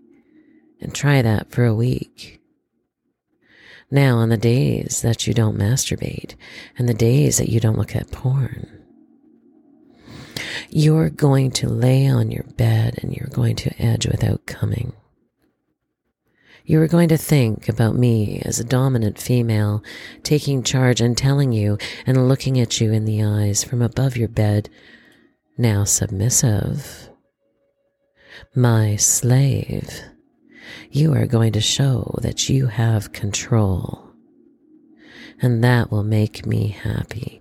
and 0.81 0.95
try 0.95 1.23
that 1.23 1.51
for 1.51 1.65
a 1.65 1.75
week. 1.75 2.41
Now, 3.91 4.19
on 4.19 4.29
the 4.29 4.37
days 4.37 5.03
that 5.03 5.27
you 5.27 5.35
don't 5.35 5.59
masturbate 5.59 6.37
and 6.79 6.89
the 6.89 6.95
days 6.95 7.39
that 7.39 7.49
you 7.49 7.59
don't 7.59 7.79
look 7.79 7.97
at 7.97 8.13
porn, 8.13 8.80
you're 10.69 11.11
going 11.11 11.51
to 11.53 11.69
lay 11.69 12.07
on 12.07 12.31
your 12.31 12.45
bed 12.45 12.99
and 13.03 13.15
you're 13.15 13.29
going 13.29 13.57
to 13.57 13.83
edge 13.83 14.07
without 14.07 14.47
coming. 14.47 14.93
You 16.65 16.81
are 16.83 16.89
going 16.89 17.09
to 17.09 17.17
think 17.17 17.69
about 17.69 17.97
me 17.97 18.41
as 18.45 18.61
a 18.61 18.65
dominant 18.65 19.19
female 19.19 19.83
taking 20.23 20.63
charge 20.63 21.01
and 21.01 21.17
telling 21.17 21.53
you 21.53 21.79
and 22.07 22.29
looking 22.29 22.61
at 22.61 22.81
you 22.81 22.93
in 22.93 23.07
the 23.07 23.25
eyes 23.25 23.65
from 23.65 23.83
above 23.83 24.17
your 24.17 24.29
bed, 24.29 24.69
now 25.59 25.85
submissive. 25.85 27.11
My 28.55 28.97
slave, 28.97 30.03
you 30.91 31.13
are 31.15 31.27
going 31.27 31.53
to 31.55 31.61
show 31.61 32.19
that 32.23 32.49
you 32.49 32.67
have 32.67 33.13
control, 33.13 34.11
and 35.43 35.65
that 35.65 35.91
will 35.91 36.05
make 36.05 36.47
me 36.47 36.69
happy. 36.69 37.40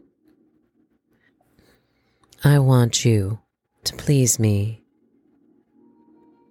I 2.43 2.59
want 2.59 3.03
you 3.03 3.39
to 3.83 3.95
please 3.95 4.39
me 4.39 4.81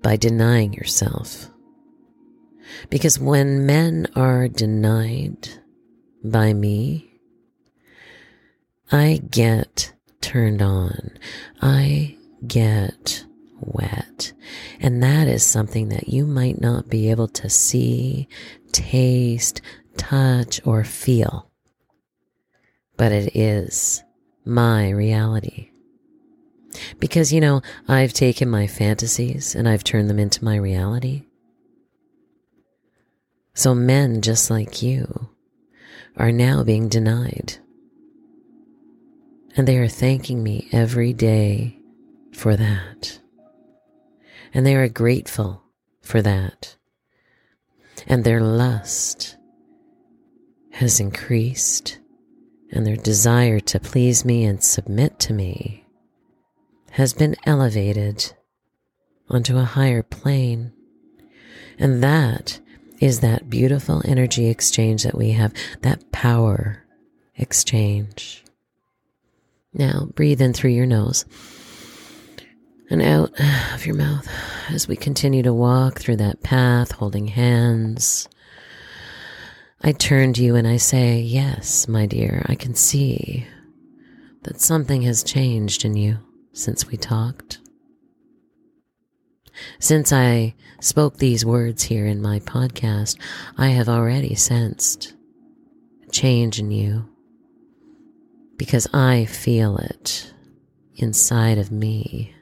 by 0.03 0.17
denying 0.17 0.75
yourself. 0.75 1.51
Because 2.91 3.19
when 3.19 3.65
men 3.65 4.07
are 4.15 4.49
denied 4.49 5.49
by 6.23 6.53
me, 6.53 7.21
I 8.93 9.23
get 9.31 9.95
turned 10.21 10.61
on. 10.61 11.13
I 11.63 12.19
get 12.47 13.25
wet. 13.59 14.35
And 14.81 15.03
that 15.03 15.27
is 15.27 15.43
something 15.43 15.89
that 15.89 16.09
you 16.09 16.27
might 16.27 16.61
not 16.61 16.91
be 16.91 17.11
able 17.11 17.29
to 17.29 17.49
see, 17.49 18.29
taste, 18.73 19.63
touch, 19.97 20.61
or 20.67 20.85
feel. 20.85 21.51
But 22.99 23.13
it 23.13 23.35
is 23.35 24.03
my 24.45 24.91
reality. 24.91 25.71
Because, 26.99 27.33
you 27.33 27.41
know, 27.41 27.63
I've 27.89 28.13
taken 28.13 28.49
my 28.49 28.67
fantasies 28.67 29.55
and 29.55 29.69
I've 29.69 29.85
turned 29.85 30.11
them 30.11 30.19
into 30.19 30.45
my 30.45 30.57
reality. 30.57 31.25
So 33.55 33.75
men 33.75 34.23
just 34.23 34.51
like 34.51 34.83
you 34.83 35.31
are 36.17 36.33
now 36.33 36.63
being 36.63 36.89
denied. 36.89 37.59
And 39.57 39.67
they 39.67 39.79
are 39.79 39.89
thanking 39.89 40.43
me 40.43 40.69
every 40.73 41.13
day 41.13 41.81
for 42.33 42.55
that. 42.55 43.21
And 44.55 44.65
they 44.65 44.77
are 44.77 44.89
grateful 44.89 45.65
for 46.03 46.23
that. 46.23 46.77
And 48.07 48.23
their 48.23 48.41
lust 48.41 49.37
has 50.71 51.01
increased, 51.01 51.99
and 52.71 52.87
their 52.87 52.97
desire 52.97 53.59
to 53.59 53.81
please 53.81 54.25
me 54.25 54.45
and 54.45 54.63
submit 54.63 55.19
to 55.19 55.33
me 55.33 55.88
has 56.99 57.15
been 57.15 57.37
elevated 57.47 58.33
onto 59.31 59.57
a 59.57 59.63
higher 59.63 60.03
plane. 60.03 60.73
And 61.79 62.03
that 62.03 62.59
is 62.99 63.21
that 63.21 63.49
beautiful 63.49 64.03
energy 64.05 64.49
exchange 64.49 65.05
that 65.05 65.17
we 65.17 65.31
have, 65.31 65.55
that 65.83 66.11
power 66.11 66.83
exchange. 67.37 68.45
Now 69.73 70.09
breathe 70.17 70.43
in 70.43 70.53
through 70.53 70.73
your 70.73 70.87
nose 70.87 71.25
and 72.91 73.01
out 73.01 73.31
of 73.73 73.87
your 73.87 73.95
mouth 73.95 74.29
as 74.69 74.89
we 74.89 74.97
continue 74.97 75.45
to 75.45 75.55
walk 75.55 76.01
through 76.01 76.17
that 76.17 76.43
path, 76.43 76.91
holding 76.91 77.29
hands. 77.29 78.29
I 79.83 79.93
turn 79.93 80.33
to 80.33 80.43
you 80.43 80.57
and 80.57 80.67
I 80.67 80.79
say, 80.79 81.21
Yes, 81.21 81.87
my 81.87 82.07
dear, 82.07 82.45
I 82.47 82.57
can 82.57 82.75
see 82.75 83.47
that 84.43 84.61
something 84.61 85.03
has 85.03 85.23
changed 85.23 85.85
in 85.85 85.95
you 85.95 86.19
since 86.59 86.87
we 86.89 86.97
talked. 86.97 87.59
Since 89.79 90.13
I 90.13 90.55
spoke 90.81 91.17
these 91.17 91.45
words 91.45 91.85
here 91.85 92.07
in 92.07 92.21
my 92.21 92.41
podcast, 92.41 93.17
I 93.57 93.69
have 93.69 93.89
already 93.89 94.35
sensed 94.35 95.15
a 96.07 96.11
change 96.11 96.59
in 96.59 96.71
you 96.71 97.09
because 98.57 98.87
I 98.93 99.25
feel 99.25 99.79
it 99.79 100.33
inside 100.97 101.59
of 101.59 101.71
me. 101.71 102.35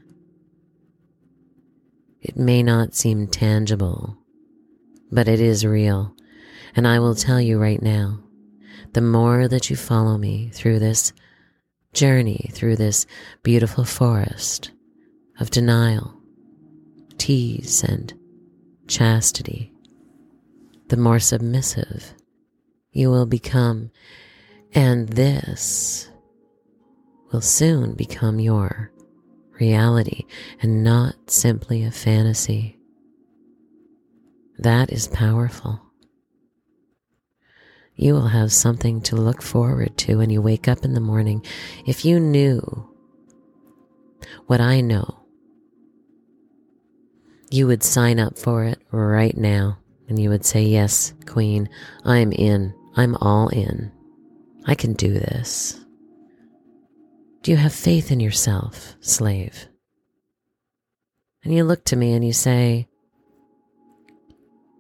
It 2.21 2.37
may 2.37 2.63
not 2.63 2.95
seem 2.95 3.29
tangible, 3.29 4.17
but 5.13 5.29
it 5.29 5.41
is 5.41 5.65
real. 5.65 6.15
And 6.75 6.87
I 6.87 6.99
will 6.99 7.15
tell 7.15 7.41
you 7.41 7.59
right 7.59 7.81
now 7.81 8.21
the 8.93 9.01
more 9.01 9.47
that 9.47 9.71
you 9.71 9.77
follow 9.77 10.19
me 10.19 10.51
through 10.53 10.79
this 10.79 11.13
journey, 11.97 12.51
through 12.53 12.77
this 12.77 13.07
beautiful 13.43 13.85
forest 13.85 14.71
of 15.41 15.51
denial, 15.51 16.15
tease, 17.19 17.83
and 17.83 18.15
chastity, 18.87 19.73
the 20.89 20.97
more 20.97 21.19
submissive 21.19 22.15
you 22.93 23.11
will 23.11 23.27
become. 23.27 23.91
And 24.75 25.09
this 25.09 26.11
will 27.33 27.41
soon 27.41 27.95
become 27.95 28.39
your 28.41 28.93
reality 29.59 30.25
and 30.61 30.85
not 30.85 31.31
simply 31.31 31.83
a 31.83 31.91
fantasy. 31.91 32.79
That 34.59 34.93
is 34.93 35.09
powerful. 35.09 35.86
You 37.97 38.13
will 38.13 38.29
have 38.29 38.53
something 38.53 39.01
to 39.03 39.17
look 39.17 39.43
forward 39.43 39.97
to 39.99 40.19
when 40.19 40.29
you 40.29 40.43
wake 40.43 40.69
up 40.69 40.85
in 40.85 40.93
the 40.93 41.01
morning. 41.01 41.45
If 41.87 42.05
you 42.05 42.21
knew 42.21 42.89
what 44.47 44.61
I 44.61 44.83
know, 44.83 45.23
you 47.51 47.67
would 47.67 47.83
sign 47.83 48.21
up 48.21 48.39
for 48.39 48.65
it 48.65 48.81
right 48.91 49.37
now 49.37 49.79
and 50.09 50.19
you 50.19 50.29
would 50.29 50.45
say, 50.45 50.63
Yes, 50.63 51.15
Queen, 51.27 51.69
I'm 52.05 52.33
in. 52.33 52.75
I'm 52.97 53.15
all 53.17 53.49
in. 53.49 53.93
I 54.67 54.75
can 54.75 54.93
do 54.93 55.13
this. 55.13 55.81
Do 57.43 57.51
you 57.51 57.57
have 57.57 57.73
faith 57.73 58.11
in 58.11 58.21
yourself, 58.21 58.97
slave? 59.01 59.69
And 61.45 61.55
you 61.55 61.65
look 61.65 61.85
to 61.87 61.97
me 61.97 62.13
and 62.13 62.27
you 62.27 62.33
say, 62.33 62.89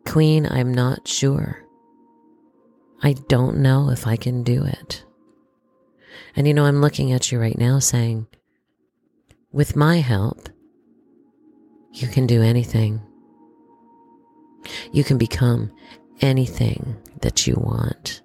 Queen, 0.04 0.46
I'm 0.46 0.74
not 0.74 1.06
sure. 1.06 1.65
I 3.02 3.14
don't 3.28 3.58
know 3.58 3.90
if 3.90 4.06
I 4.06 4.16
can 4.16 4.42
do 4.42 4.64
it. 4.64 5.04
And 6.34 6.46
you 6.46 6.54
know, 6.54 6.64
I'm 6.64 6.80
looking 6.80 7.12
at 7.12 7.30
you 7.30 7.38
right 7.38 7.56
now 7.58 7.78
saying, 7.78 8.26
with 9.52 9.76
my 9.76 9.98
help, 9.98 10.48
you 11.92 12.08
can 12.08 12.26
do 12.26 12.42
anything. 12.42 13.00
You 14.92 15.04
can 15.04 15.18
become 15.18 15.72
anything 16.20 16.96
that 17.20 17.46
you 17.46 17.54
want. 17.56 18.22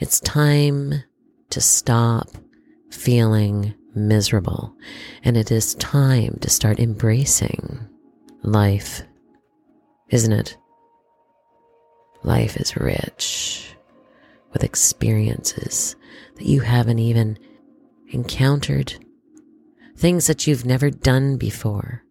It's 0.00 0.20
time 0.20 1.02
to 1.50 1.60
stop 1.60 2.28
feeling 2.90 3.74
miserable, 3.94 4.74
and 5.22 5.36
it 5.36 5.50
is 5.50 5.74
time 5.76 6.38
to 6.40 6.50
start 6.50 6.80
embracing 6.80 7.80
life, 8.42 9.02
isn't 10.08 10.32
it? 10.32 10.56
Life 12.24 12.56
is 12.56 12.76
rich 12.76 13.74
with 14.52 14.62
experiences 14.62 15.96
that 16.36 16.46
you 16.46 16.60
haven't 16.60 16.98
even 16.98 17.38
encountered, 18.12 18.94
things 19.96 20.26
that 20.26 20.46
you've 20.46 20.64
never 20.64 20.90
done 20.90 21.36
before. 21.36 22.04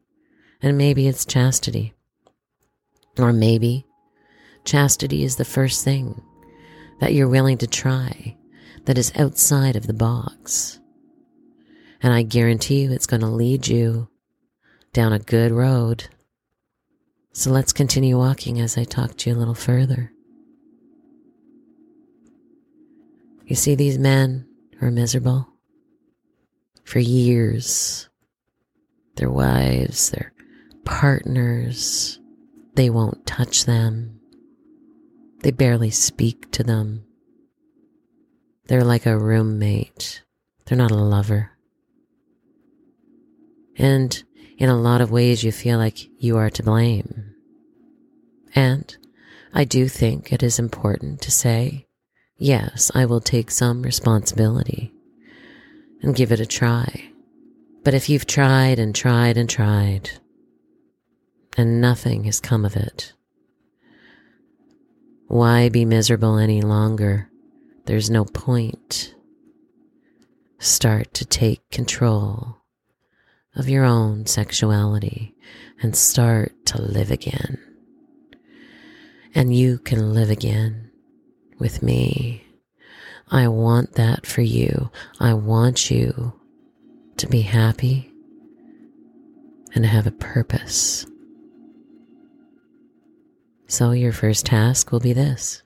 And 0.61 0.77
maybe 0.77 1.07
it's 1.07 1.25
chastity. 1.25 1.93
Or 3.17 3.31
maybe 3.33 3.85
chastity 4.65 5.23
is 5.23 5.37
the 5.37 5.45
first 5.45 5.83
thing 5.83 6.21
that 6.99 7.13
you're 7.13 7.27
willing 7.27 7.57
to 7.59 7.67
try 7.67 8.37
that 8.85 8.97
is 8.97 9.11
outside 9.15 9.75
of 9.75 9.87
the 9.87 9.93
box. 9.93 10.79
And 12.01 12.13
I 12.13 12.23
guarantee 12.23 12.83
you 12.83 12.91
it's 12.91 13.07
going 13.07 13.21
to 13.21 13.27
lead 13.27 13.67
you 13.67 14.09
down 14.93 15.13
a 15.13 15.19
good 15.19 15.51
road. 15.51 16.07
So 17.33 17.49
let's 17.49 17.71
continue 17.71 18.17
walking 18.17 18.59
as 18.59 18.77
I 18.77 18.83
talk 18.83 19.15
to 19.17 19.29
you 19.29 19.35
a 19.35 19.39
little 19.39 19.53
further. 19.53 20.11
You 23.45 23.55
see 23.55 23.75
these 23.75 23.97
men 23.97 24.47
who 24.77 24.87
are 24.87 24.91
miserable 24.91 25.47
for 26.83 26.99
years. 26.99 28.09
Their 29.15 29.29
wives, 29.29 30.09
their 30.11 30.33
partners, 30.85 32.19
they 32.75 32.89
won't 32.89 33.25
touch 33.25 33.65
them. 33.65 34.19
They 35.39 35.51
barely 35.51 35.89
speak 35.89 36.51
to 36.51 36.63
them. 36.63 37.05
They're 38.67 38.83
like 38.83 39.05
a 39.05 39.17
roommate. 39.17 40.23
They're 40.65 40.77
not 40.77 40.91
a 40.91 40.95
lover. 40.95 41.51
And 43.77 44.23
in 44.61 44.69
a 44.69 44.79
lot 44.79 45.01
of 45.01 45.09
ways, 45.09 45.43
you 45.43 45.51
feel 45.51 45.79
like 45.79 46.07
you 46.21 46.37
are 46.37 46.51
to 46.51 46.61
blame. 46.61 47.33
And 48.53 48.95
I 49.55 49.63
do 49.63 49.87
think 49.87 50.31
it 50.31 50.43
is 50.43 50.59
important 50.59 51.19
to 51.21 51.31
say, 51.31 51.87
yes, 52.37 52.91
I 52.93 53.05
will 53.05 53.21
take 53.21 53.49
some 53.49 53.81
responsibility 53.81 54.93
and 56.03 56.15
give 56.15 56.31
it 56.31 56.39
a 56.39 56.45
try. 56.45 57.09
But 57.83 57.95
if 57.95 58.07
you've 58.07 58.27
tried 58.27 58.77
and 58.77 58.93
tried 58.93 59.35
and 59.35 59.49
tried 59.49 60.11
and 61.57 61.81
nothing 61.81 62.25
has 62.25 62.39
come 62.39 62.63
of 62.63 62.77
it, 62.77 63.13
Why 65.25 65.69
be 65.69 65.85
miserable 65.85 66.37
any 66.37 66.61
longer? 66.61 67.31
There's 67.85 68.11
no 68.11 68.25
point. 68.25 69.15
Start 70.59 71.15
to 71.15 71.25
take 71.25 71.67
control 71.71 72.60
of 73.55 73.69
your 73.69 73.83
own 73.83 74.25
sexuality 74.25 75.35
and 75.81 75.95
start 75.95 76.53
to 76.67 76.81
live 76.81 77.11
again. 77.11 77.59
And 79.33 79.55
you 79.55 79.77
can 79.79 80.13
live 80.13 80.29
again 80.29 80.91
with 81.59 81.81
me. 81.81 82.45
I 83.29 83.47
want 83.47 83.93
that 83.93 84.25
for 84.25 84.41
you. 84.41 84.91
I 85.19 85.33
want 85.33 85.89
you 85.89 86.33
to 87.17 87.27
be 87.27 87.41
happy 87.41 88.11
and 89.73 89.85
have 89.85 90.07
a 90.07 90.11
purpose. 90.11 91.05
So, 93.67 93.91
your 93.91 94.11
first 94.11 94.45
task 94.45 94.91
will 94.91 94.99
be 94.99 95.13
this. 95.13 95.63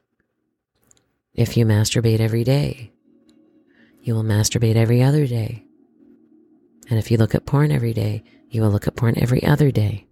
If 1.33 1.57
you 1.57 1.65
masturbate 1.65 2.19
every 2.19 2.43
day, 2.43 2.91
you 4.01 4.13
will 4.13 4.23
masturbate 4.23 4.75
every 4.75 5.01
other 5.01 5.25
day. 5.25 5.65
And 6.89 6.99
if 6.99 7.09
you 7.09 7.17
look 7.17 7.35
at 7.35 7.45
porn 7.45 7.71
every 7.71 7.93
day, 7.93 8.23
you 8.49 8.61
will 8.61 8.69
look 8.69 8.87
at 8.87 8.95
porn 8.95 9.15
every 9.17 9.43
other 9.43 9.71
day. 9.71 10.07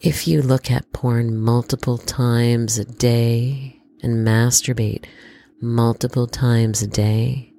If 0.00 0.26
you 0.26 0.42
look 0.42 0.70
at 0.70 0.92
porn 0.92 1.38
multiple 1.38 1.98
times 1.98 2.78
a 2.78 2.84
day 2.84 3.80
and 4.02 4.26
masturbate 4.26 5.04
multiple 5.60 6.26
times 6.26 6.82
a 6.82 6.88
day, 6.88 7.52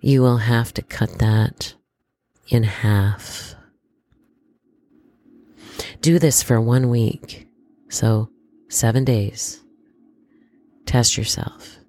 you 0.00 0.22
will 0.22 0.38
have 0.38 0.72
to 0.74 0.82
cut 0.82 1.18
that 1.18 1.74
in 2.48 2.62
half. 2.62 3.54
Do 6.00 6.18
this 6.18 6.42
for 6.42 6.60
one 6.60 6.88
week. 6.88 7.46
So, 7.88 8.30
seven 8.68 9.04
days. 9.04 9.60
Test 10.86 11.16
yourself. 11.16 11.81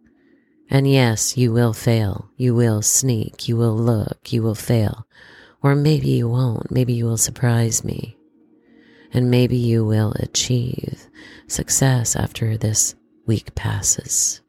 And 0.70 0.90
yes, 0.90 1.38
you 1.38 1.52
will 1.52 1.74
fail. 1.74 2.30
You 2.38 2.56
will 2.56 2.82
sneak. 2.82 3.48
You 3.48 3.58
will 3.58 3.76
look. 3.76 4.34
You 4.34 4.42
will 4.42 4.56
fail. 4.56 5.08
Or 5.62 5.76
maybe 5.76 6.10
you 6.10 6.28
won't. 6.28 6.72
Maybe 6.72 6.94
you 6.94 7.06
will 7.06 7.18
surprise 7.18 7.84
me. 7.84 8.18
And 9.12 9.30
maybe 9.30 9.58
you 9.58 9.86
will 9.86 10.14
achieve 10.14 11.08
success 11.48 12.16
after 12.16 12.58
this 12.58 12.96
week 13.28 13.54
passes. 13.56 14.42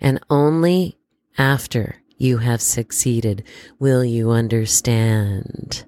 And 0.00 0.18
only 0.30 0.98
after 1.36 1.96
you 2.16 2.38
have 2.38 2.62
succeeded 2.62 3.44
will 3.78 4.04
you 4.04 4.30
understand 4.30 5.84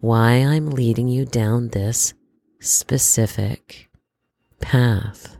why 0.00 0.34
I'm 0.34 0.70
leading 0.70 1.08
you 1.08 1.24
down 1.24 1.68
this 1.68 2.12
specific 2.60 3.88
path. 4.60 5.36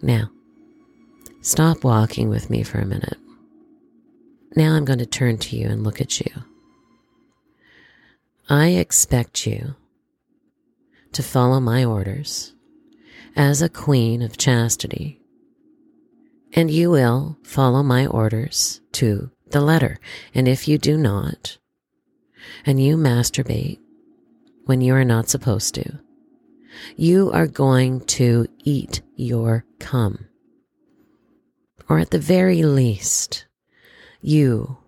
Now, 0.00 0.30
stop 1.44 1.84
walking 1.84 2.30
with 2.30 2.48
me 2.48 2.62
for 2.62 2.78
a 2.78 2.86
minute. 2.86 3.18
Now 4.56 4.74
I'm 4.74 4.86
going 4.86 4.98
to 4.98 5.06
turn 5.06 5.36
to 5.38 5.56
you 5.56 5.68
and 5.68 5.84
look 5.84 6.00
at 6.00 6.20
you. 6.20 6.32
I 8.48 8.68
expect 8.68 9.46
you 9.46 9.74
to 11.12 11.22
follow 11.22 11.60
my 11.60 11.84
orders 11.84 12.54
as 13.36 13.60
a 13.60 13.68
queen 13.68 14.22
of 14.22 14.38
chastity, 14.38 15.20
and 16.54 16.70
you 16.70 16.90
will 16.90 17.36
follow 17.44 17.82
my 17.82 18.06
orders 18.06 18.80
to 18.92 19.30
the 19.50 19.60
letter. 19.60 19.98
And 20.34 20.48
if 20.48 20.66
you 20.66 20.78
do 20.78 20.96
not, 20.96 21.58
and 22.64 22.82
you 22.82 22.96
masturbate 22.96 23.80
when 24.64 24.80
you 24.80 24.94
are 24.94 25.04
not 25.04 25.28
supposed 25.28 25.74
to, 25.74 25.98
you 26.96 27.30
are 27.32 27.46
going 27.46 28.00
to 28.00 28.46
eat 28.64 29.02
your 29.14 29.66
cum. 29.78 30.26
Or 31.94 32.00
at 32.00 32.10
the 32.10 32.18
very 32.18 32.64
least, 32.64 33.46
you 34.20 34.78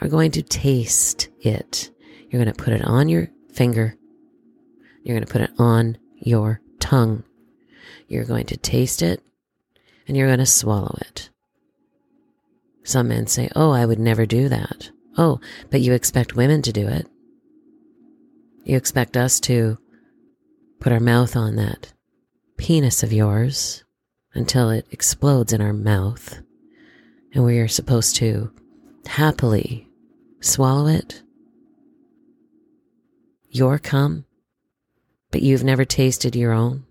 are 0.00 0.08
going 0.08 0.30
to 0.30 0.42
taste 0.42 1.28
it. 1.38 1.90
You're 2.30 2.42
going 2.42 2.54
to 2.54 2.64
put 2.64 2.72
it 2.72 2.82
on 2.82 3.10
your 3.10 3.28
finger. 3.52 3.94
You're 5.02 5.16
going 5.18 5.26
to 5.26 5.30
put 5.30 5.42
it 5.42 5.50
on 5.58 5.98
your 6.16 6.62
tongue. 6.78 7.24
You're 8.08 8.24
going 8.24 8.46
to 8.46 8.56
taste 8.56 9.02
it 9.02 9.22
and 10.08 10.16
you're 10.16 10.28
going 10.28 10.38
to 10.38 10.46
swallow 10.46 10.96
it. 11.02 11.28
Some 12.84 13.08
men 13.08 13.26
say, 13.26 13.50
Oh, 13.54 13.72
I 13.72 13.84
would 13.84 13.98
never 13.98 14.24
do 14.24 14.48
that. 14.48 14.92
Oh, 15.18 15.40
but 15.68 15.82
you 15.82 15.92
expect 15.92 16.36
women 16.36 16.62
to 16.62 16.72
do 16.72 16.88
it. 16.88 17.06
You 18.64 18.78
expect 18.78 19.14
us 19.14 19.40
to 19.40 19.76
put 20.80 20.90
our 20.90 21.00
mouth 21.00 21.36
on 21.36 21.56
that 21.56 21.92
penis 22.56 23.02
of 23.02 23.12
yours 23.12 23.84
until 24.34 24.70
it 24.70 24.86
explodes 24.90 25.52
in 25.52 25.60
our 25.60 25.72
mouth, 25.72 26.40
and 27.34 27.44
we 27.44 27.58
are 27.58 27.68
supposed 27.68 28.16
to 28.16 28.52
happily 29.06 29.88
swallow 30.40 30.86
it. 30.86 31.22
Your 33.48 33.78
cum, 33.78 34.24
but 35.30 35.42
you've 35.42 35.64
never 35.64 35.84
tasted 35.84 36.36
your 36.36 36.52
own. 36.52 36.84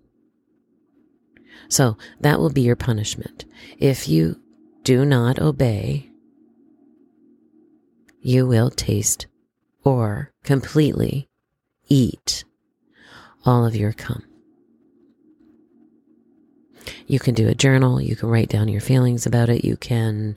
So 1.68 1.96
that 2.20 2.38
will 2.38 2.50
be 2.50 2.62
your 2.62 2.76
punishment. 2.76 3.44
If 3.78 4.08
you 4.08 4.40
do 4.82 5.04
not 5.04 5.38
obey 5.38 6.10
you 8.22 8.46
will 8.46 8.70
taste 8.70 9.26
or 9.82 10.30
completely 10.44 11.28
eat 11.88 12.44
all 13.44 13.64
of 13.64 13.74
your 13.74 13.92
cum. 13.92 14.29
You 17.10 17.18
can 17.18 17.34
do 17.34 17.48
a 17.48 17.56
journal, 17.56 18.00
you 18.00 18.14
can 18.14 18.28
write 18.28 18.48
down 18.48 18.68
your 18.68 18.80
feelings 18.80 19.26
about 19.26 19.48
it, 19.48 19.64
you 19.64 19.76
can 19.76 20.36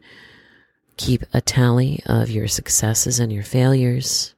keep 0.98 1.22
a 1.32 1.40
tally 1.40 2.02
of 2.08 2.32
your 2.32 2.48
successes 2.48 3.20
and 3.20 3.32
your 3.32 3.44
failures, 3.44 4.34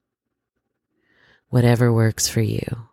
whatever 1.47 1.93
works 1.93 2.27
for 2.27 2.41
you. 2.41 2.89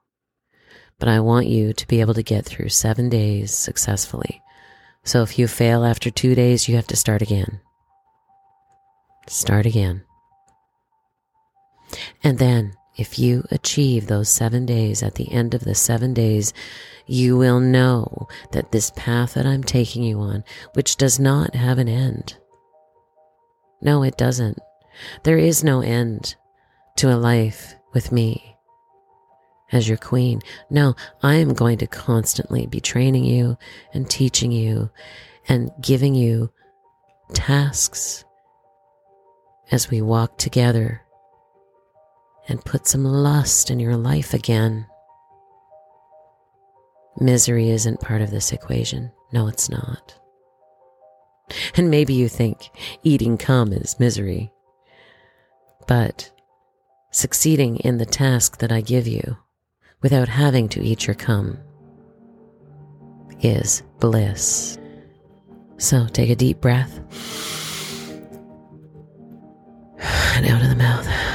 But 1.01 1.09
I 1.09 1.19
want 1.19 1.49
you 1.49 1.73
to 1.73 1.89
be 1.89 2.01
able 2.01 2.15
to 2.15 2.23
get 2.23 2.45
through 2.45 2.69
seven 2.69 3.09
days 3.09 3.53
successfully. 3.53 4.41
So 5.03 5.23
if 5.23 5.37
you 5.41 5.49
fail 5.49 5.85
after 5.85 6.09
two 6.09 6.37
days, 6.37 6.69
you 6.69 6.77
have 6.77 6.87
to 6.87 6.97
start 6.97 7.21
again. 7.21 7.61
Start 9.27 9.67
again. 9.67 10.05
And 12.23 12.39
then, 12.39 12.75
if 12.97 13.19
you 13.19 13.45
achieve 13.51 14.07
those 14.07 14.29
seven 14.29 14.67
days, 14.67 15.03
at 15.03 15.15
the 15.15 15.31
end 15.33 15.55
of 15.55 15.65
the 15.65 15.75
seven 15.75 16.13
days, 16.13 16.53
you 17.07 17.37
will 17.37 17.61
know 17.61 18.29
that 18.53 18.73
this 18.73 18.93
path 18.95 19.35
that 19.35 19.47
I'm 19.47 19.65
taking 19.65 20.03
you 20.03 20.21
on, 20.21 20.45
which 20.75 20.97
does 20.97 21.19
not 21.19 21.55
have 21.55 21.79
an 21.79 21.89
end. 21.89 22.37
No, 23.81 24.03
it 24.03 24.17
doesn't. 24.17 24.59
There 25.25 25.39
is 25.39 25.65
no 25.65 25.81
end 25.81 26.37
to 26.97 27.13
a 27.13 27.17
life 27.17 27.75
with 27.95 28.13
me 28.13 28.57
as 29.73 29.89
your 29.89 29.97
queen. 29.97 30.43
No, 30.69 30.95
I 31.23 31.37
am 31.37 31.55
going 31.55 31.79
to 31.79 31.87
constantly 31.87 32.67
be 32.67 32.81
training 32.81 33.25
you 33.25 33.57
and 33.95 34.09
teaching 34.09 34.53
you 34.53 34.91
and 35.49 35.71
giving 35.81 36.15
you 36.15 36.53
tasks 37.33 38.25
as 39.71 39.91
we 39.91 40.03
walk 40.03 40.37
together 40.37 41.03
and 42.49 42.65
put 42.65 42.87
some 42.87 43.05
lust 43.05 43.71
in 43.71 43.79
your 43.79 43.97
life 43.97 44.35
again. 44.35 44.87
Misery 47.19 47.71
isn't 47.71 48.01
part 48.01 48.23
of 48.23 48.31
this 48.31 48.53
equation. 48.53 49.13
No, 49.33 49.47
it's 49.47 49.69
not. 49.69 50.19
And 51.77 51.91
maybe 51.91 52.15
you 52.15 52.29
think 52.29 52.71
eating 53.03 53.37
cum 53.37 53.73
is 53.73 54.01
misery. 54.01 54.51
But 55.87 56.31
succeeding 57.11 57.77
in 57.79 57.99
the 57.99 58.07
task 58.07 58.59
that 58.59 58.73
I 58.73 58.81
give 58.81 59.07
you 59.07 59.37
without 60.01 60.29
having 60.29 60.69
to 60.71 60.83
eat 60.83 61.07
your 61.07 61.15
cum 61.15 61.59
is 63.41 63.83
bliss. 64.01 64.79
So 65.77 66.07
take 66.07 66.31
a 66.31 66.37
deep 66.37 66.61
breath 66.61 66.99
and 69.99 70.47
out 70.47 70.63
of 70.63 70.69
the 70.69 70.77
mouth. 70.77 71.32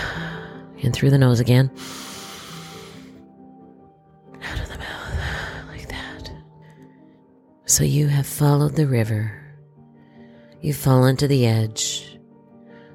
In 0.79 0.91
through 0.91 1.09
the 1.09 1.17
nose 1.17 1.39
again. 1.39 1.71
Out 4.43 4.59
of 4.59 4.69
the 4.69 4.77
mouth, 4.77 5.67
like 5.67 5.87
that. 5.89 6.31
So 7.65 7.83
you 7.83 8.07
have 8.07 8.27
followed 8.27 8.75
the 8.75 8.87
river. 8.87 9.31
You've 10.61 10.77
fallen 10.77 11.17
to 11.17 11.27
the 11.27 11.45
edge. 11.47 12.19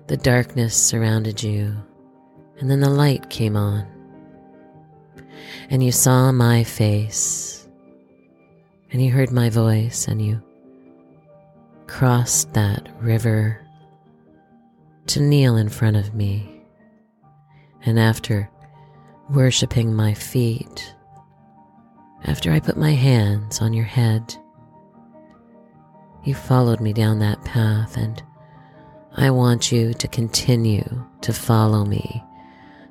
The 0.06 0.16
darkness 0.16 0.76
surrounded 0.76 1.42
you. 1.42 1.76
And 2.58 2.70
then 2.70 2.80
the 2.80 2.90
light 2.90 3.30
came 3.30 3.56
on. 3.56 3.86
And 5.68 5.82
you 5.82 5.90
saw 5.90 6.30
my 6.30 6.64
face. 6.64 7.66
And 8.90 9.02
you 9.02 9.10
heard 9.10 9.32
my 9.32 9.50
voice. 9.50 10.06
And 10.06 10.20
you 10.20 10.40
crossed 11.86 12.52
that 12.54 12.88
river 13.00 13.58
to 15.06 15.20
kneel 15.20 15.56
in 15.56 15.68
front 15.68 15.96
of 15.96 16.14
me 16.14 16.51
and 17.84 17.98
after 17.98 18.50
worshipping 19.30 19.94
my 19.94 20.14
feet 20.14 20.94
after 22.24 22.52
I 22.52 22.60
put 22.60 22.76
my 22.76 22.92
hands 22.92 23.60
on 23.60 23.72
your 23.72 23.84
head. 23.84 24.34
You 26.24 26.34
followed 26.34 26.80
me 26.80 26.92
down 26.92 27.18
that 27.18 27.44
path, 27.44 27.96
and 27.96 28.22
I 29.16 29.30
want 29.30 29.72
you 29.72 29.92
to 29.94 30.08
continue 30.08 31.04
to 31.22 31.32
follow 31.32 31.84
me 31.84 32.22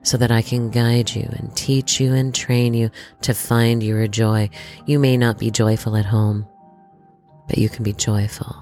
so 0.04 0.18
that 0.18 0.32
I 0.32 0.42
can 0.42 0.70
guide 0.70 1.14
you 1.14 1.30
and 1.32 1.56
teach 1.56 2.00
you 2.00 2.14
and 2.14 2.34
train 2.34 2.74
you 2.74 2.90
to 3.22 3.34
find 3.34 3.82
your 3.82 4.08
joy. 4.08 4.50
You 4.86 5.00
may 5.00 5.16
not 5.16 5.38
be 5.38 5.52
joyful 5.52 5.96
at 5.96 6.06
home, 6.06 6.48
but 7.48 7.58
you 7.58 7.70
can 7.70 7.84
be 7.84 7.94
joyful 7.94 8.56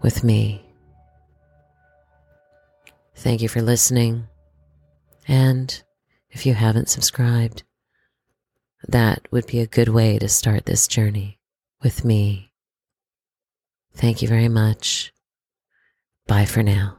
with 0.00 0.24
me. 0.24 0.64
Thank 3.16 3.42
you 3.42 3.48
for 3.48 3.60
listening. 3.60 4.28
And 5.28 5.82
if 6.30 6.46
you 6.46 6.54
haven't 6.54 6.88
subscribed, 6.88 7.62
that 8.86 9.28
would 9.30 9.46
be 9.46 9.60
a 9.60 9.66
good 9.66 9.88
way 9.88 10.18
to 10.18 10.28
start 10.28 10.64
this 10.66 10.88
journey 10.88 11.38
with 11.82 12.04
me. 12.04 12.52
Thank 13.94 14.22
you 14.22 14.28
very 14.28 14.48
much. 14.48 15.12
Bye 16.26 16.46
for 16.46 16.62
now. 16.62 16.97